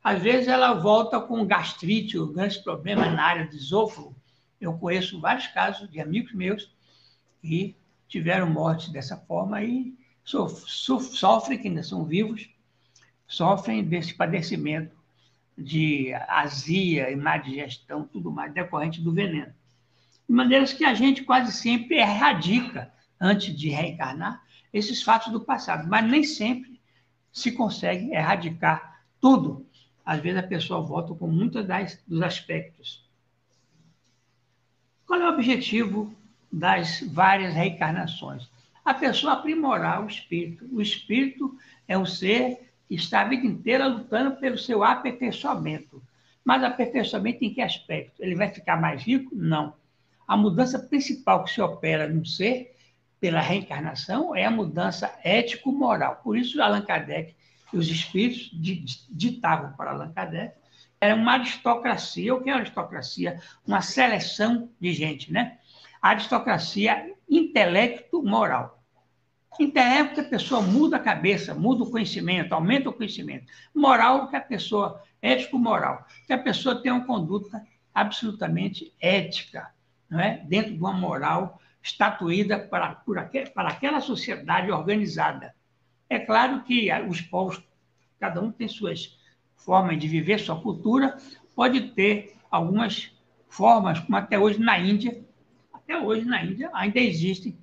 [0.03, 4.17] às vezes ela volta com gastrite ou grandes problemas na área do esôfago.
[4.61, 6.75] Eu conheço vários casos de amigos meus
[7.41, 7.77] que
[8.09, 12.49] tiveram morte dessa forma e sofrem, que ainda são vivos,
[13.27, 14.97] sofrem desse padecimento
[15.57, 19.53] de azia e má digestão, tudo mais, decorrente do veneno.
[20.29, 25.89] De maneiras que a gente quase sempre erradica, antes de reencarnar, esses fatos do passado,
[25.89, 26.81] mas nem sempre
[27.31, 29.67] se consegue erradicar tudo.
[30.05, 31.65] Às vezes a pessoa volta com muitos
[32.07, 33.09] dos aspectos.
[35.07, 36.15] Qual é o objetivo
[36.51, 38.51] das várias reencarnações?
[38.85, 40.67] A pessoa aprimorar o espírito.
[40.73, 46.03] O espírito é um ser que está a vida inteira lutando pelo seu aperfeiçoamento.
[46.45, 48.23] Mas aperfeiçoamento em que aspecto?
[48.23, 49.31] Ele vai ficar mais rico?
[49.35, 49.75] Não.
[50.27, 52.75] A mudança principal que se opera no ser
[53.21, 56.21] pela reencarnação é a mudança ético-moral.
[56.25, 57.37] Por isso, Allan Kardec
[57.73, 58.51] e os espíritos
[59.11, 60.55] ditavam para Allan Kardec
[61.03, 62.33] era uma aristocracia.
[62.33, 63.41] O que é aristocracia?
[63.67, 65.59] Uma seleção de gente, né?
[66.01, 68.81] Aristocracia intelecto-moral.
[69.59, 73.47] Intelecto é que a pessoa muda a cabeça, muda o conhecimento, aumenta o conhecimento.
[73.75, 77.61] Moral que a pessoa, ético-moral, que a pessoa tem uma conduta
[77.93, 79.75] absolutamente ética,
[80.09, 80.43] não é?
[80.49, 85.53] dentro de uma moral estatuída para, por aquel, para aquela sociedade organizada.
[86.13, 87.59] É claro que os povos,
[88.21, 89.19] cada um tem suas
[89.57, 91.17] formas de viver, sua cultura,
[91.57, 93.11] pode ter algumas
[93.49, 95.25] formas, como até hoje na Índia,
[95.73, 97.57] até hoje na Índia ainda existem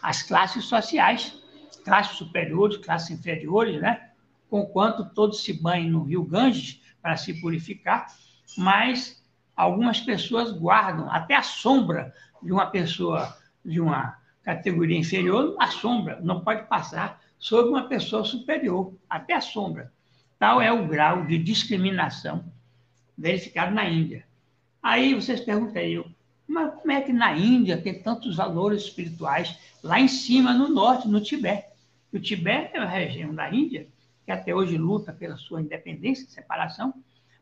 [0.00, 1.42] as classes sociais,
[1.84, 4.10] classes superiores, classes inferiores, né?
[4.48, 8.06] Conquanto todos se banhem no rio Ganges para se purificar,
[8.56, 9.24] mas
[9.56, 16.20] algumas pessoas guardam até a sombra de uma pessoa de uma categoria inferior, a sombra.
[16.22, 19.90] Não pode passar sobre uma pessoa superior, até a sombra.
[20.38, 22.44] Tal é o grau de discriminação
[23.16, 24.26] verificado na Índia.
[24.82, 26.04] Aí vocês perguntariam,
[26.46, 31.08] mas como é que na Índia tem tantos valores espirituais lá em cima, no norte,
[31.08, 31.68] no Tibete?
[32.12, 33.88] O Tibete é uma região da Índia
[34.24, 36.94] que até hoje luta pela sua independência, separação,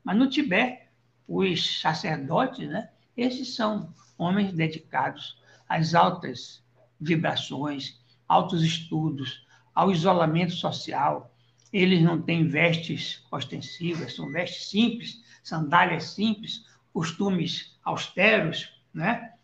[0.03, 0.87] mas no Tibete,
[1.27, 6.63] os sacerdotes, né, esses são homens dedicados às altas
[7.01, 9.47] vibrações, altos estudos,
[9.79, 11.33] ao isolamento social.
[11.73, 19.35] Eles não têm vestes ostensivas, são vestes simples, sandálias simples, costumes austeros, né?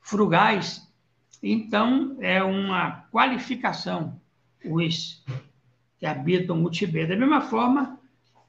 [0.00, 0.88] frugais.
[1.42, 4.20] Então, é uma qualificação
[4.64, 5.24] os
[5.98, 7.08] que habitam o Tibete.
[7.08, 7.98] Da mesma forma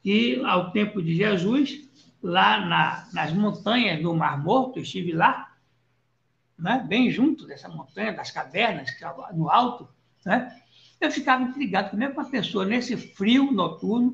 [0.03, 1.89] que, ao tempo de Jesus,
[2.21, 5.51] lá na, nas montanhas do Mar Morto, eu estive lá,
[6.59, 8.91] né, bem junto dessa montanha, das cavernas,
[9.33, 9.89] no alto,
[10.23, 10.61] né,
[11.05, 14.13] eu ficava intrigado como é que uma pessoa nesse frio noturno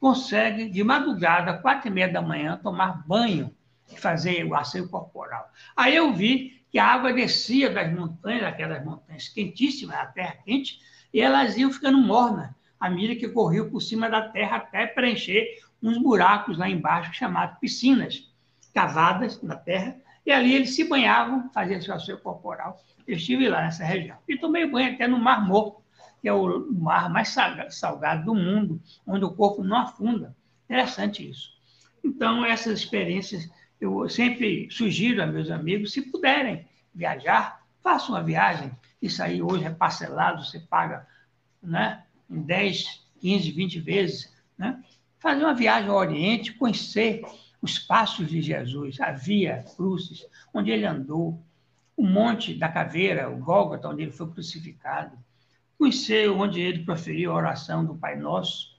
[0.00, 3.54] consegue, de madrugada, quatro e meia da manhã, tomar banho
[3.90, 5.48] e fazer o asseio corporal.
[5.76, 10.80] Aí eu vi que a água descia das montanhas, aquelas montanhas quentíssimas, a terra quente,
[11.12, 15.60] e elas iam ficando mornas à medida que corriam por cima da terra até preencher
[15.80, 18.32] uns buracos lá embaixo chamados piscinas,
[18.74, 22.80] cavadas na terra, e ali eles se banhavam, faziam seu asseio corporal.
[23.06, 24.16] Eu estive lá nessa região.
[24.26, 25.81] E tomei banho até no Mar Morto,
[26.22, 27.36] que é o mar mais
[27.70, 30.36] salgado do mundo, onde o corpo não afunda.
[30.64, 31.50] Interessante isso.
[32.02, 33.50] Então, essas experiências,
[33.80, 36.64] eu sempre sugiro a meus amigos, se puderem
[36.94, 38.70] viajar, façam uma viagem.
[39.02, 41.04] Isso aí hoje é parcelado, você paga
[41.60, 44.32] né, em 10, 15, 20 vezes.
[44.56, 44.80] Né?
[45.18, 47.22] Fazer uma viagem ao Oriente, conhecer
[47.60, 51.42] os passos de Jesus, a via Crucis, onde ele andou,
[51.96, 55.16] o Monte da Caveira, o Gólgota, onde ele foi crucificado,
[55.82, 58.76] conhecer onde ele proferiu a oração do Pai Nosso.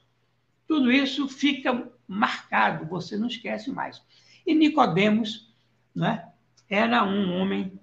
[0.65, 4.01] Tudo isso fica marcado, você não esquece mais.
[4.47, 5.53] E Nicodemos
[5.93, 6.25] né,
[6.69, 7.77] era um homem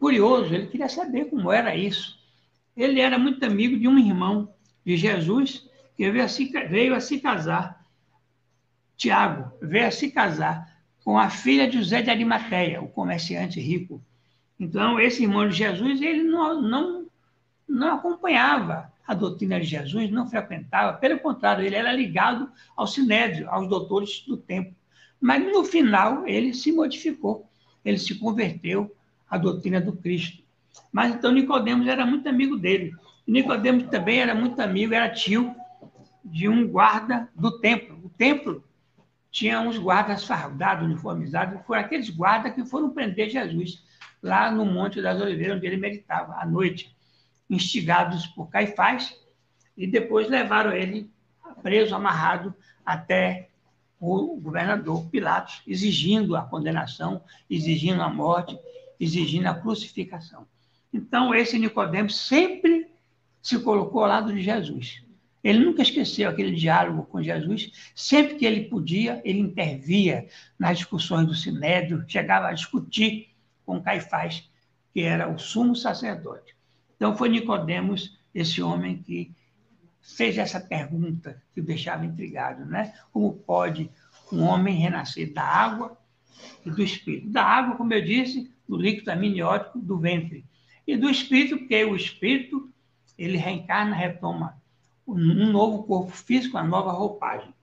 [0.00, 2.18] curioso, ele queria saber como era isso.
[2.74, 4.54] Ele era muito amigo de um irmão
[4.84, 7.84] de Jesus que veio a se, veio a se casar.
[8.96, 14.02] Tiago veio a se casar com a filha de José de Arimateia, o comerciante rico.
[14.58, 16.95] Então, esse irmão de Jesus, ele não, não,
[17.68, 23.48] não acompanhava a doutrina de Jesus, não frequentava, pelo contrário, ele era ligado ao sinédrio,
[23.48, 24.74] aos doutores do tempo.
[25.20, 27.48] Mas no final ele se modificou,
[27.84, 28.94] ele se converteu
[29.30, 30.42] à doutrina do Cristo.
[30.92, 32.94] Mas então Nicodemos era muito amigo dele.
[33.26, 35.54] Nicodemos também era muito amigo, era tio
[36.24, 37.98] de um guarda do templo.
[38.04, 38.64] O templo
[39.30, 43.84] tinha uns guardas fardados, uniformizados, foram aqueles guardas que foram prender Jesus
[44.22, 46.95] lá no Monte das Oliveiras, onde ele meditava à noite
[47.48, 49.16] instigados por Caifás,
[49.76, 51.10] e depois levaram ele
[51.62, 53.48] preso, amarrado, até
[54.00, 58.58] o governador Pilatos, exigindo a condenação, exigindo a morte,
[58.98, 60.46] exigindo a crucificação.
[60.92, 62.90] Então, esse Nicodemos sempre
[63.42, 65.02] se colocou ao lado de Jesus.
[65.42, 67.70] Ele nunca esqueceu aquele diálogo com Jesus.
[67.94, 70.26] Sempre que ele podia, ele intervia
[70.58, 73.28] nas discussões do Sinédrio, chegava a discutir
[73.64, 74.48] com Caifás,
[74.92, 76.55] que era o sumo sacerdote.
[76.96, 79.34] Então foi Nicodemos, esse homem que
[80.00, 82.94] fez essa pergunta que o deixava intrigado, né?
[83.12, 83.90] Como pode
[84.32, 85.96] um homem renascer da água
[86.64, 87.28] e do espírito?
[87.28, 90.44] Da água, como eu disse, do líquido amniótico do ventre.
[90.86, 92.70] E do espírito, porque o espírito,
[93.18, 94.60] ele reencarna, retoma
[95.06, 97.54] um novo corpo físico, uma nova roupagem.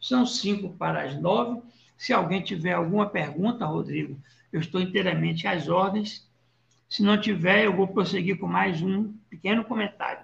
[0.00, 1.60] São cinco para as nove.
[1.96, 4.20] Se alguém tiver alguma pergunta, Rodrigo,
[4.52, 6.27] eu estou inteiramente às ordens
[6.88, 10.20] se não tiver, eu vou prosseguir com mais um pequeno comentário.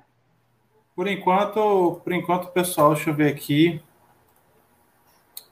[0.97, 3.83] Por enquanto, por enquanto, pessoal, deixa eu ver aqui.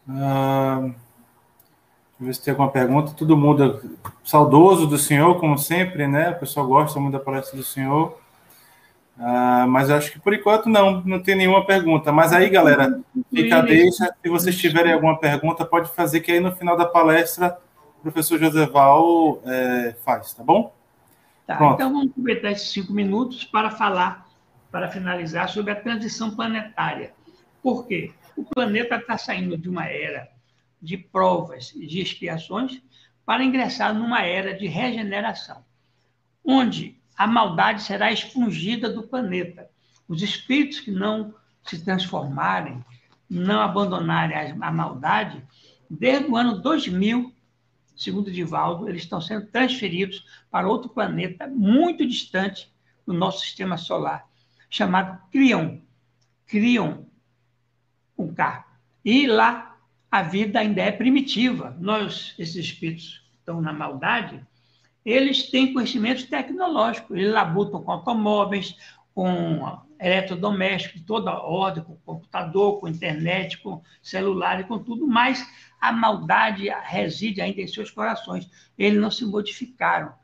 [0.08, 3.12] Uh, deixa eu ver se tem alguma pergunta.
[3.12, 6.30] Todo mundo saudoso do senhor, como sempre, né?
[6.30, 8.18] O pessoal gosta muito da palestra do senhor.
[9.18, 12.10] Uh, mas eu acho que por enquanto não, não tem nenhuma pergunta.
[12.10, 14.14] Mas aí, galera, fica a deixa.
[14.22, 17.58] Se vocês tiverem alguma pergunta, pode fazer, que aí no final da palestra
[17.98, 20.72] o professor Joseval é, faz, tá bom?
[21.46, 24.28] Tá, então vamos aproveitar esses cinco minutos para falar,
[24.70, 27.12] para finalizar, sobre a transição planetária.
[27.62, 28.12] Por quê?
[28.36, 30.30] O planeta está saindo de uma era
[30.80, 32.82] de provas e de expiações
[33.24, 35.64] para ingressar numa era de regeneração,
[36.44, 39.70] onde a maldade será expungida do planeta.
[40.08, 41.34] Os espíritos que não
[41.64, 42.84] se transformarem,
[43.30, 45.42] não abandonarem a maldade,
[45.88, 47.32] desde o ano 2000
[47.96, 52.70] segundo Divaldo, eles estão sendo transferidos para outro planeta muito distante
[53.06, 54.28] do nosso sistema solar,
[54.70, 55.78] chamado Crion.
[56.46, 57.04] Crion,
[58.16, 58.66] com K.
[59.04, 59.76] E lá
[60.10, 61.76] a vida ainda é primitiva.
[61.80, 64.44] Nós, esses espíritos que estão na maldade,
[65.04, 67.16] eles têm conhecimentos tecnológicos.
[67.16, 68.76] Eles labutam com automóveis,
[69.14, 75.46] com eletrodomésticos, toda a ordem, com computador, com internet, com celular e com tudo mais
[75.82, 78.48] a maldade reside ainda em seus corações.
[78.78, 80.14] Eles não se modificaram.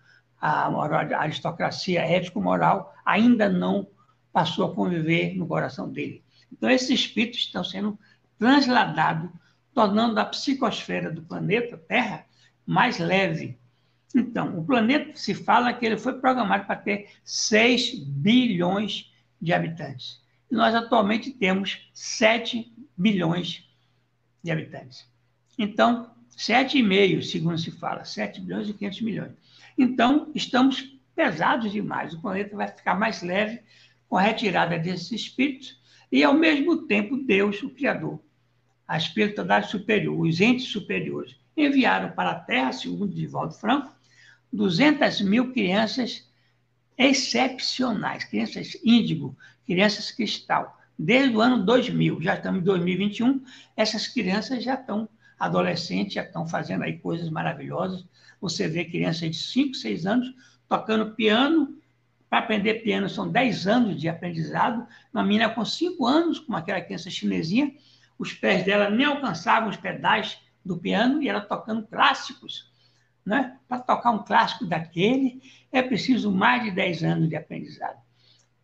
[0.41, 3.89] A, a aristocracia ético-moral ainda não
[4.33, 6.23] passou a conviver no coração dele.
[6.53, 7.99] Então, esses espíritos estão sendo
[8.39, 9.31] transladados,
[9.75, 12.25] tornando a psicosfera do planeta Terra
[12.65, 13.59] mais leve.
[14.15, 20.23] Então, o planeta se fala que ele foi programado para ter 6 bilhões de habitantes.
[20.49, 23.69] E nós atualmente temos 7 bilhões
[24.41, 25.08] de habitantes.
[25.59, 29.33] Então, 7,5, segundo se fala, 7 bilhões e 500 milhões.
[29.77, 32.15] Então, estamos pesados demais.
[32.15, 33.61] O planeta vai ficar mais leve
[34.09, 35.77] com a retirada desses espíritos
[36.13, 38.21] e, ao mesmo tempo, Deus, o Criador,
[38.87, 43.93] a espiritualidade superior, os entes superiores, enviaram para a Terra, segundo Divaldo Franco,
[44.53, 46.27] 200 mil crianças
[46.97, 49.37] excepcionais, crianças índigo,
[49.67, 50.79] crianças cristal.
[50.99, 53.43] Desde o ano 2000, já estamos em 2021,
[53.77, 55.09] essas crianças já estão
[55.39, 58.05] adolescentes já estão fazendo aí coisas maravilhosas.
[58.41, 60.35] Você vê crianças de 5, 6 anos
[60.69, 61.77] tocando piano.
[62.29, 64.87] Para aprender piano são 10 anos de aprendizado.
[65.13, 67.73] Uma menina com 5 anos, como aquela criança chinesinha,
[68.19, 72.71] os pés dela nem alcançavam os pedais do piano e ela tocando clássicos.
[73.25, 73.57] Né?
[73.69, 77.99] Para tocar um clássico daquele, é preciso mais de 10 anos de aprendizado.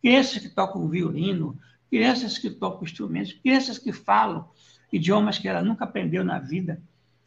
[0.01, 1.57] Crianças que tocam violino,
[1.89, 4.49] crianças que tocam instrumentos, crianças que falam
[4.91, 6.81] idiomas que ela nunca aprendeu na vida,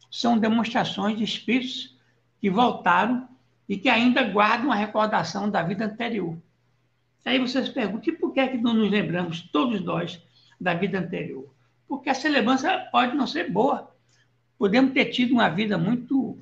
[0.09, 1.97] são demonstrações de espíritos
[2.39, 3.27] que voltaram
[3.67, 6.37] e que ainda guardam a recordação da vida anterior.
[7.25, 10.19] Aí vocês perguntam, e por que, é que não nos lembramos, todos nós,
[10.59, 11.47] da vida anterior?
[11.87, 13.93] Porque essa lembrança pode não ser boa.
[14.57, 16.39] Podemos ter tido uma vida muito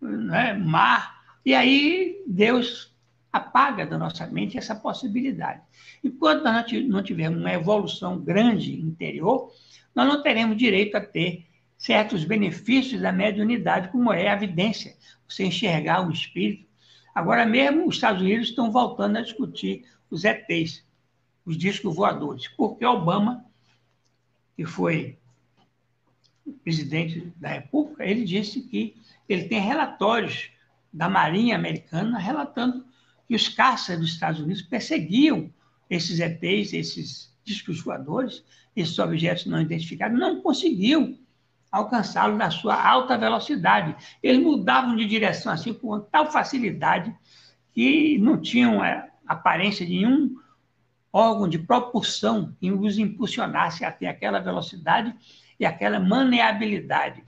[0.00, 1.14] né, má,
[1.44, 2.92] e aí Deus
[3.32, 5.60] apaga da nossa mente essa possibilidade.
[6.02, 9.52] Enquanto nós não tivermos uma evolução grande interior,
[9.94, 14.96] nós não teremos direito a ter certos benefícios da mediunidade, como é a evidência,
[15.28, 16.66] você enxergar o espírito.
[17.14, 20.84] Agora mesmo, os Estados Unidos estão voltando a discutir os ETs,
[21.44, 23.44] os discos voadores, porque Obama,
[24.56, 25.18] que foi
[26.62, 28.96] presidente da República, ele disse que
[29.28, 30.50] ele tem relatórios
[30.92, 32.84] da Marinha Americana relatando
[33.26, 35.52] que os caças dos Estados Unidos perseguiam
[35.88, 41.18] esses ETs, esses discos voadores, esses objetos não identificados, não conseguiam
[41.70, 43.96] alcançá-lo na sua alta velocidade.
[44.22, 47.14] Eles mudavam de direção assim com tal facilidade
[47.74, 50.36] que não tinham é, aparência de nenhum
[51.12, 55.14] órgão de propulsão que os impulsionasse até aquela velocidade
[55.58, 57.22] e aquela maneabilidade.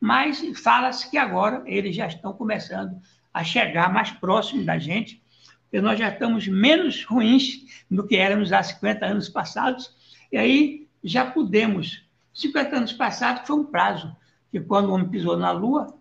[0.00, 3.00] Mas fala-se que agora eles já estão começando
[3.32, 5.22] a chegar mais próximos da gente,
[5.62, 9.94] porque nós já estamos menos ruins do que éramos há 50 anos passados,
[10.30, 14.14] e aí já podemos 50 anos passados foi um prazo
[14.50, 15.94] que, quando o homem pisou na Lua,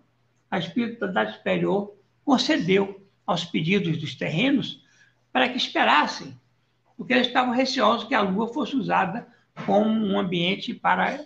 [0.49, 4.83] a espiritualidade superior concedeu aos pedidos dos terrenos
[5.31, 6.37] para que esperassem,
[6.97, 9.27] porque eles estavam receosos que a Lua fosse usada
[9.65, 11.25] como um ambiente para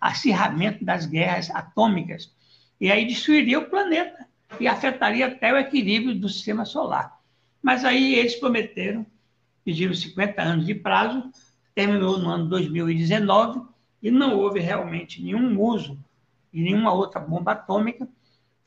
[0.00, 2.34] acirramento das guerras atômicas.
[2.80, 4.26] E aí destruiria o planeta
[4.60, 7.18] e afetaria até o equilíbrio do sistema solar.
[7.62, 9.06] Mas aí eles prometeram,
[9.66, 11.28] pediram 50 anos de prazo,
[11.74, 13.62] terminou no ano 2019,
[14.00, 15.98] e não houve realmente nenhum uso
[16.54, 18.08] de nenhuma outra bomba atômica,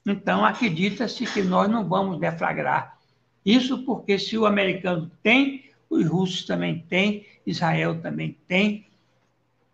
[0.06, 3.00] então acredita-se que nós não vamos deflagrar
[3.46, 8.86] isso, porque se o americano tem, os russos também têm, Israel também tem,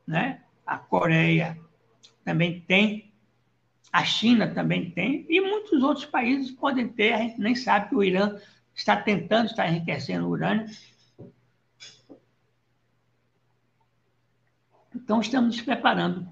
[0.07, 0.41] né?
[0.63, 1.57] a Coreia
[2.23, 3.11] também tem,
[3.91, 7.95] a China também tem, e muitos outros países podem ter, a gente nem sabe que
[7.95, 8.37] o Irã
[8.75, 10.67] está tentando, está enriquecendo o urânio,
[15.05, 16.27] Então, estamos nos preparando.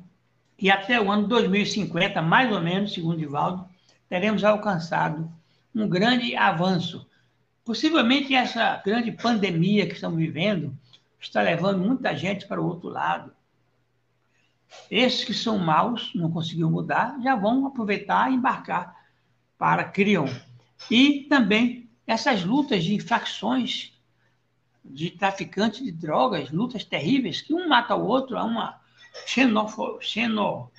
[0.58, 3.70] E até o ano 2050, mais ou menos, segundo Divaldo,
[4.10, 5.32] teremos alcançado
[5.76, 7.08] um grande avanço.
[7.64, 10.76] Possivelmente essa grande pandemia que estamos vivendo
[11.20, 13.32] está levando muita gente para o outro lado.
[14.90, 18.96] Esses que são maus, não conseguiram mudar, já vão aproveitar e embarcar
[19.56, 20.28] para Crion.
[20.90, 23.93] E também essas lutas de facções
[24.94, 28.80] de traficantes de drogas, lutas terríveis, que um mata o outro, há uma
[29.26, 30.72] xenofo, xeno,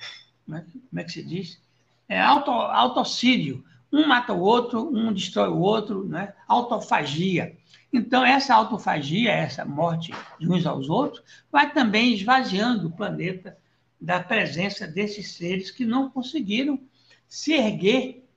[0.45, 1.61] como é, como é que se diz?
[2.07, 3.63] É auto, autocídio.
[3.91, 6.33] Um mata o outro, um destrói o outro, né?
[6.47, 7.57] autofagia.
[7.91, 13.57] Então, essa autofagia, essa morte de uns aos outros, vai também esvaziando o planeta
[13.99, 16.79] da presença desses seres que não conseguiram
[17.27, 18.27] se erguer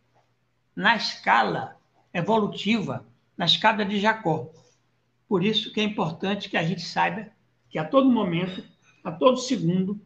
[0.74, 1.76] na escala
[2.14, 3.04] evolutiva,
[3.36, 4.50] na escada de Jacó.
[5.28, 7.28] Por isso que é importante que a gente saiba
[7.68, 8.64] que a todo momento,
[9.04, 10.00] a todo segundo,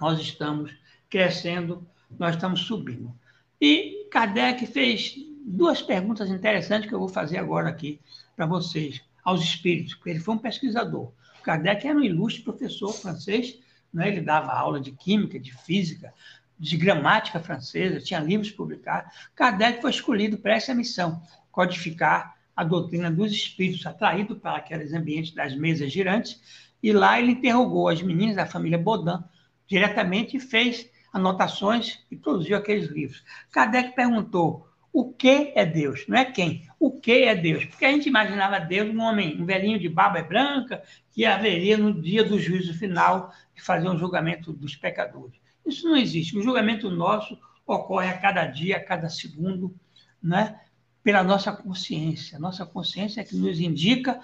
[0.00, 0.72] nós estamos
[1.10, 1.86] crescendo,
[2.18, 3.14] nós estamos subindo.
[3.60, 5.14] E Kardec fez
[5.44, 8.00] duas perguntas interessantes que eu vou fazer agora aqui
[8.34, 11.12] para vocês, aos espíritos, porque ele foi um pesquisador.
[11.42, 13.58] Kardec era um ilustre professor francês,
[13.92, 14.08] né?
[14.08, 16.14] ele dava aula de química, de física,
[16.58, 19.12] de gramática francesa, tinha livros publicados.
[19.34, 25.32] Kardec foi escolhido para essa missão, codificar a doutrina dos espíritos, atraído para aqueles ambientes
[25.32, 26.38] das mesas girantes,
[26.82, 29.24] e lá ele interrogou as meninas da família Baudin
[29.66, 33.24] diretamente e fez anotações e produziu aqueles livros.
[33.50, 36.04] Kardec perguntou: o que é Deus?
[36.06, 36.68] Não é quem.
[36.78, 37.64] O que é Deus?
[37.64, 40.82] Porque a gente imaginava Deus um homem, um velhinho de barba branca,
[41.12, 45.40] que haveria no dia do juízo final de fazer um julgamento dos pecadores.
[45.64, 46.36] Isso não existe.
[46.36, 49.74] O julgamento nosso ocorre a cada dia, a cada segundo,
[50.22, 50.60] né?
[51.02, 52.38] Pela nossa consciência.
[52.38, 54.20] Nossa consciência é que nos indica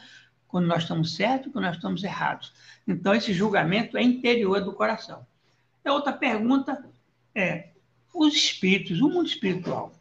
[0.49, 2.53] quando nós estamos certos e quando nós estamos errados.
[2.87, 5.27] Então, esse julgamento é interior do coração.
[5.85, 6.85] A outra pergunta
[7.35, 7.71] é:
[8.15, 9.93] os espíritos, o mundo espiritual,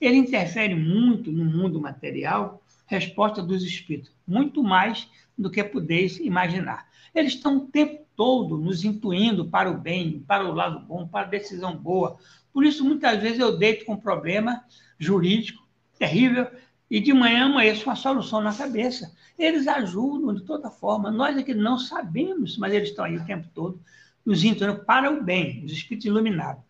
[0.00, 2.62] ele interfere muito no mundo material?
[2.86, 6.88] Resposta dos espíritos: muito mais do que podeis imaginar.
[7.14, 11.26] Eles estão o tempo todo nos intuindo para o bem, para o lado bom, para
[11.26, 12.16] a decisão boa.
[12.52, 14.64] Por isso, muitas vezes, eu deito com um problema
[14.98, 15.63] jurídico
[15.98, 16.50] terrível
[16.90, 19.14] e de manhã amanheço uma solução na cabeça.
[19.38, 21.10] Eles ajudam de toda forma.
[21.10, 23.80] Nós aqui não sabemos, mas eles estão aí o tempo todo
[24.24, 26.62] nos intuindo para o bem, os espíritos iluminados.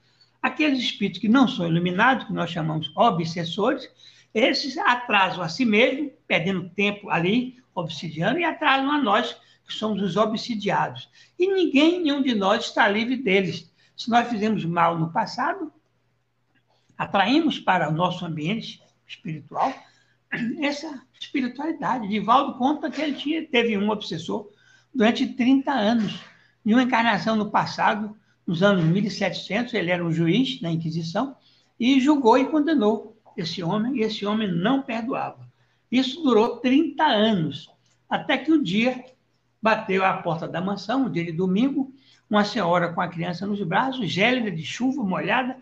[0.43, 3.89] Aqueles espíritos que não são iluminados, que nós chamamos obsessores,
[4.35, 10.03] esses atrasam a si mesmo, perdendo tempo ali, obsidiando, e atrasam a nós, que somos
[10.03, 11.09] os obsidiados.
[11.39, 13.73] E ninguém, nenhum de nós está livre deles.
[13.97, 15.73] Se nós fizemos mal no passado,
[16.99, 19.73] atraímos para o nosso ambiente espiritual
[20.61, 22.09] essa espiritualidade.
[22.09, 24.51] Divaldo conta que ele tinha, teve um obsessor
[24.95, 26.21] durante 30 anos.
[26.65, 31.37] Em uma encarnação no passado, nos anos 1700, ele era um juiz na Inquisição
[31.79, 35.47] e julgou e condenou esse homem, e esse homem não perdoava.
[35.91, 37.71] Isso durou 30 anos,
[38.09, 39.05] até que um dia
[39.61, 41.93] bateu à porta da mansão, um dia de domingo,
[42.29, 45.57] uma senhora com a criança nos braços, gélida, de chuva, molhada,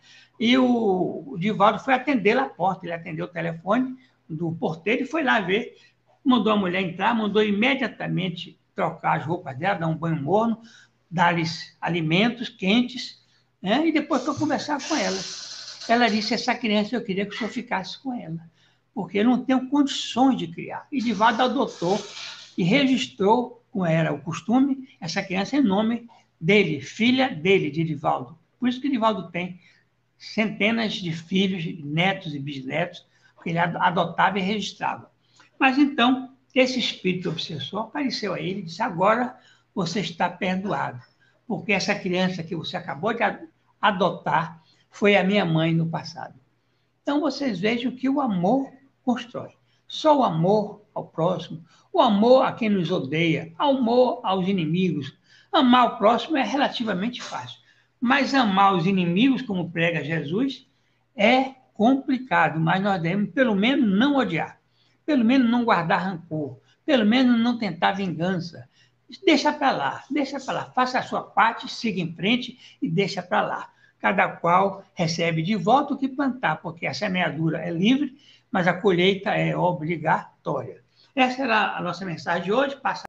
[0.45, 2.85] e o Divaldo foi atendê-la à porta.
[2.85, 3.97] Ele atendeu o telefone
[4.29, 5.77] do porteiro e foi lá ver.
[6.25, 10.61] Mandou a mulher entrar, mandou imediatamente trocar as roupas dela, dar um banho morno,
[11.09, 13.23] dar-lhes alimentos quentes,
[13.63, 13.87] né?
[13.87, 15.21] e depois foi conversar com ela.
[15.89, 18.41] Ela disse: Essa criança eu queria que o senhor ficasse com ela,
[18.93, 20.89] porque eu não tenho condições de criar.
[20.91, 22.05] E Divaldo adotou
[22.59, 26.09] e registrou, como era o costume, essa criança em nome
[26.41, 28.37] dele, filha dele, de Divaldo.
[28.59, 29.61] Por isso que Divaldo tem
[30.23, 33.05] centenas de filhos, netos e bisnetos,
[33.43, 35.11] que ele adotava e registrava.
[35.59, 39.37] Mas então, esse espírito obsessor apareceu a ele e disse: Agora
[39.75, 41.03] você está perdoado,
[41.47, 43.23] porque essa criança que você acabou de
[43.81, 46.39] adotar foi a minha mãe no passado.
[47.03, 48.71] Então vocês vejam que o amor
[49.03, 49.51] constrói.
[49.89, 55.13] Só o amor ao próximo, o amor a quem nos odeia, o amor aos inimigos.
[55.51, 57.61] Amar o próximo é relativamente fácil,
[58.03, 60.67] mas amar os inimigos, como prega Jesus,
[61.17, 64.59] é complicado, mas nós devemos pelo menos não odiar,
[65.07, 68.69] pelo menos não guardar rancor, pelo menos não tentar vingança,
[69.25, 70.65] Deixa para lá, deixa para lá.
[70.71, 73.71] Faça a sua parte, siga em frente e deixa para lá.
[73.99, 78.17] Cada qual recebe de volta o que plantar, porque a semeadura é livre,
[78.51, 80.83] mas a colheita é obrigatória.
[81.15, 82.77] Essa era a nossa mensagem de hoje.
[82.77, 83.05] Passa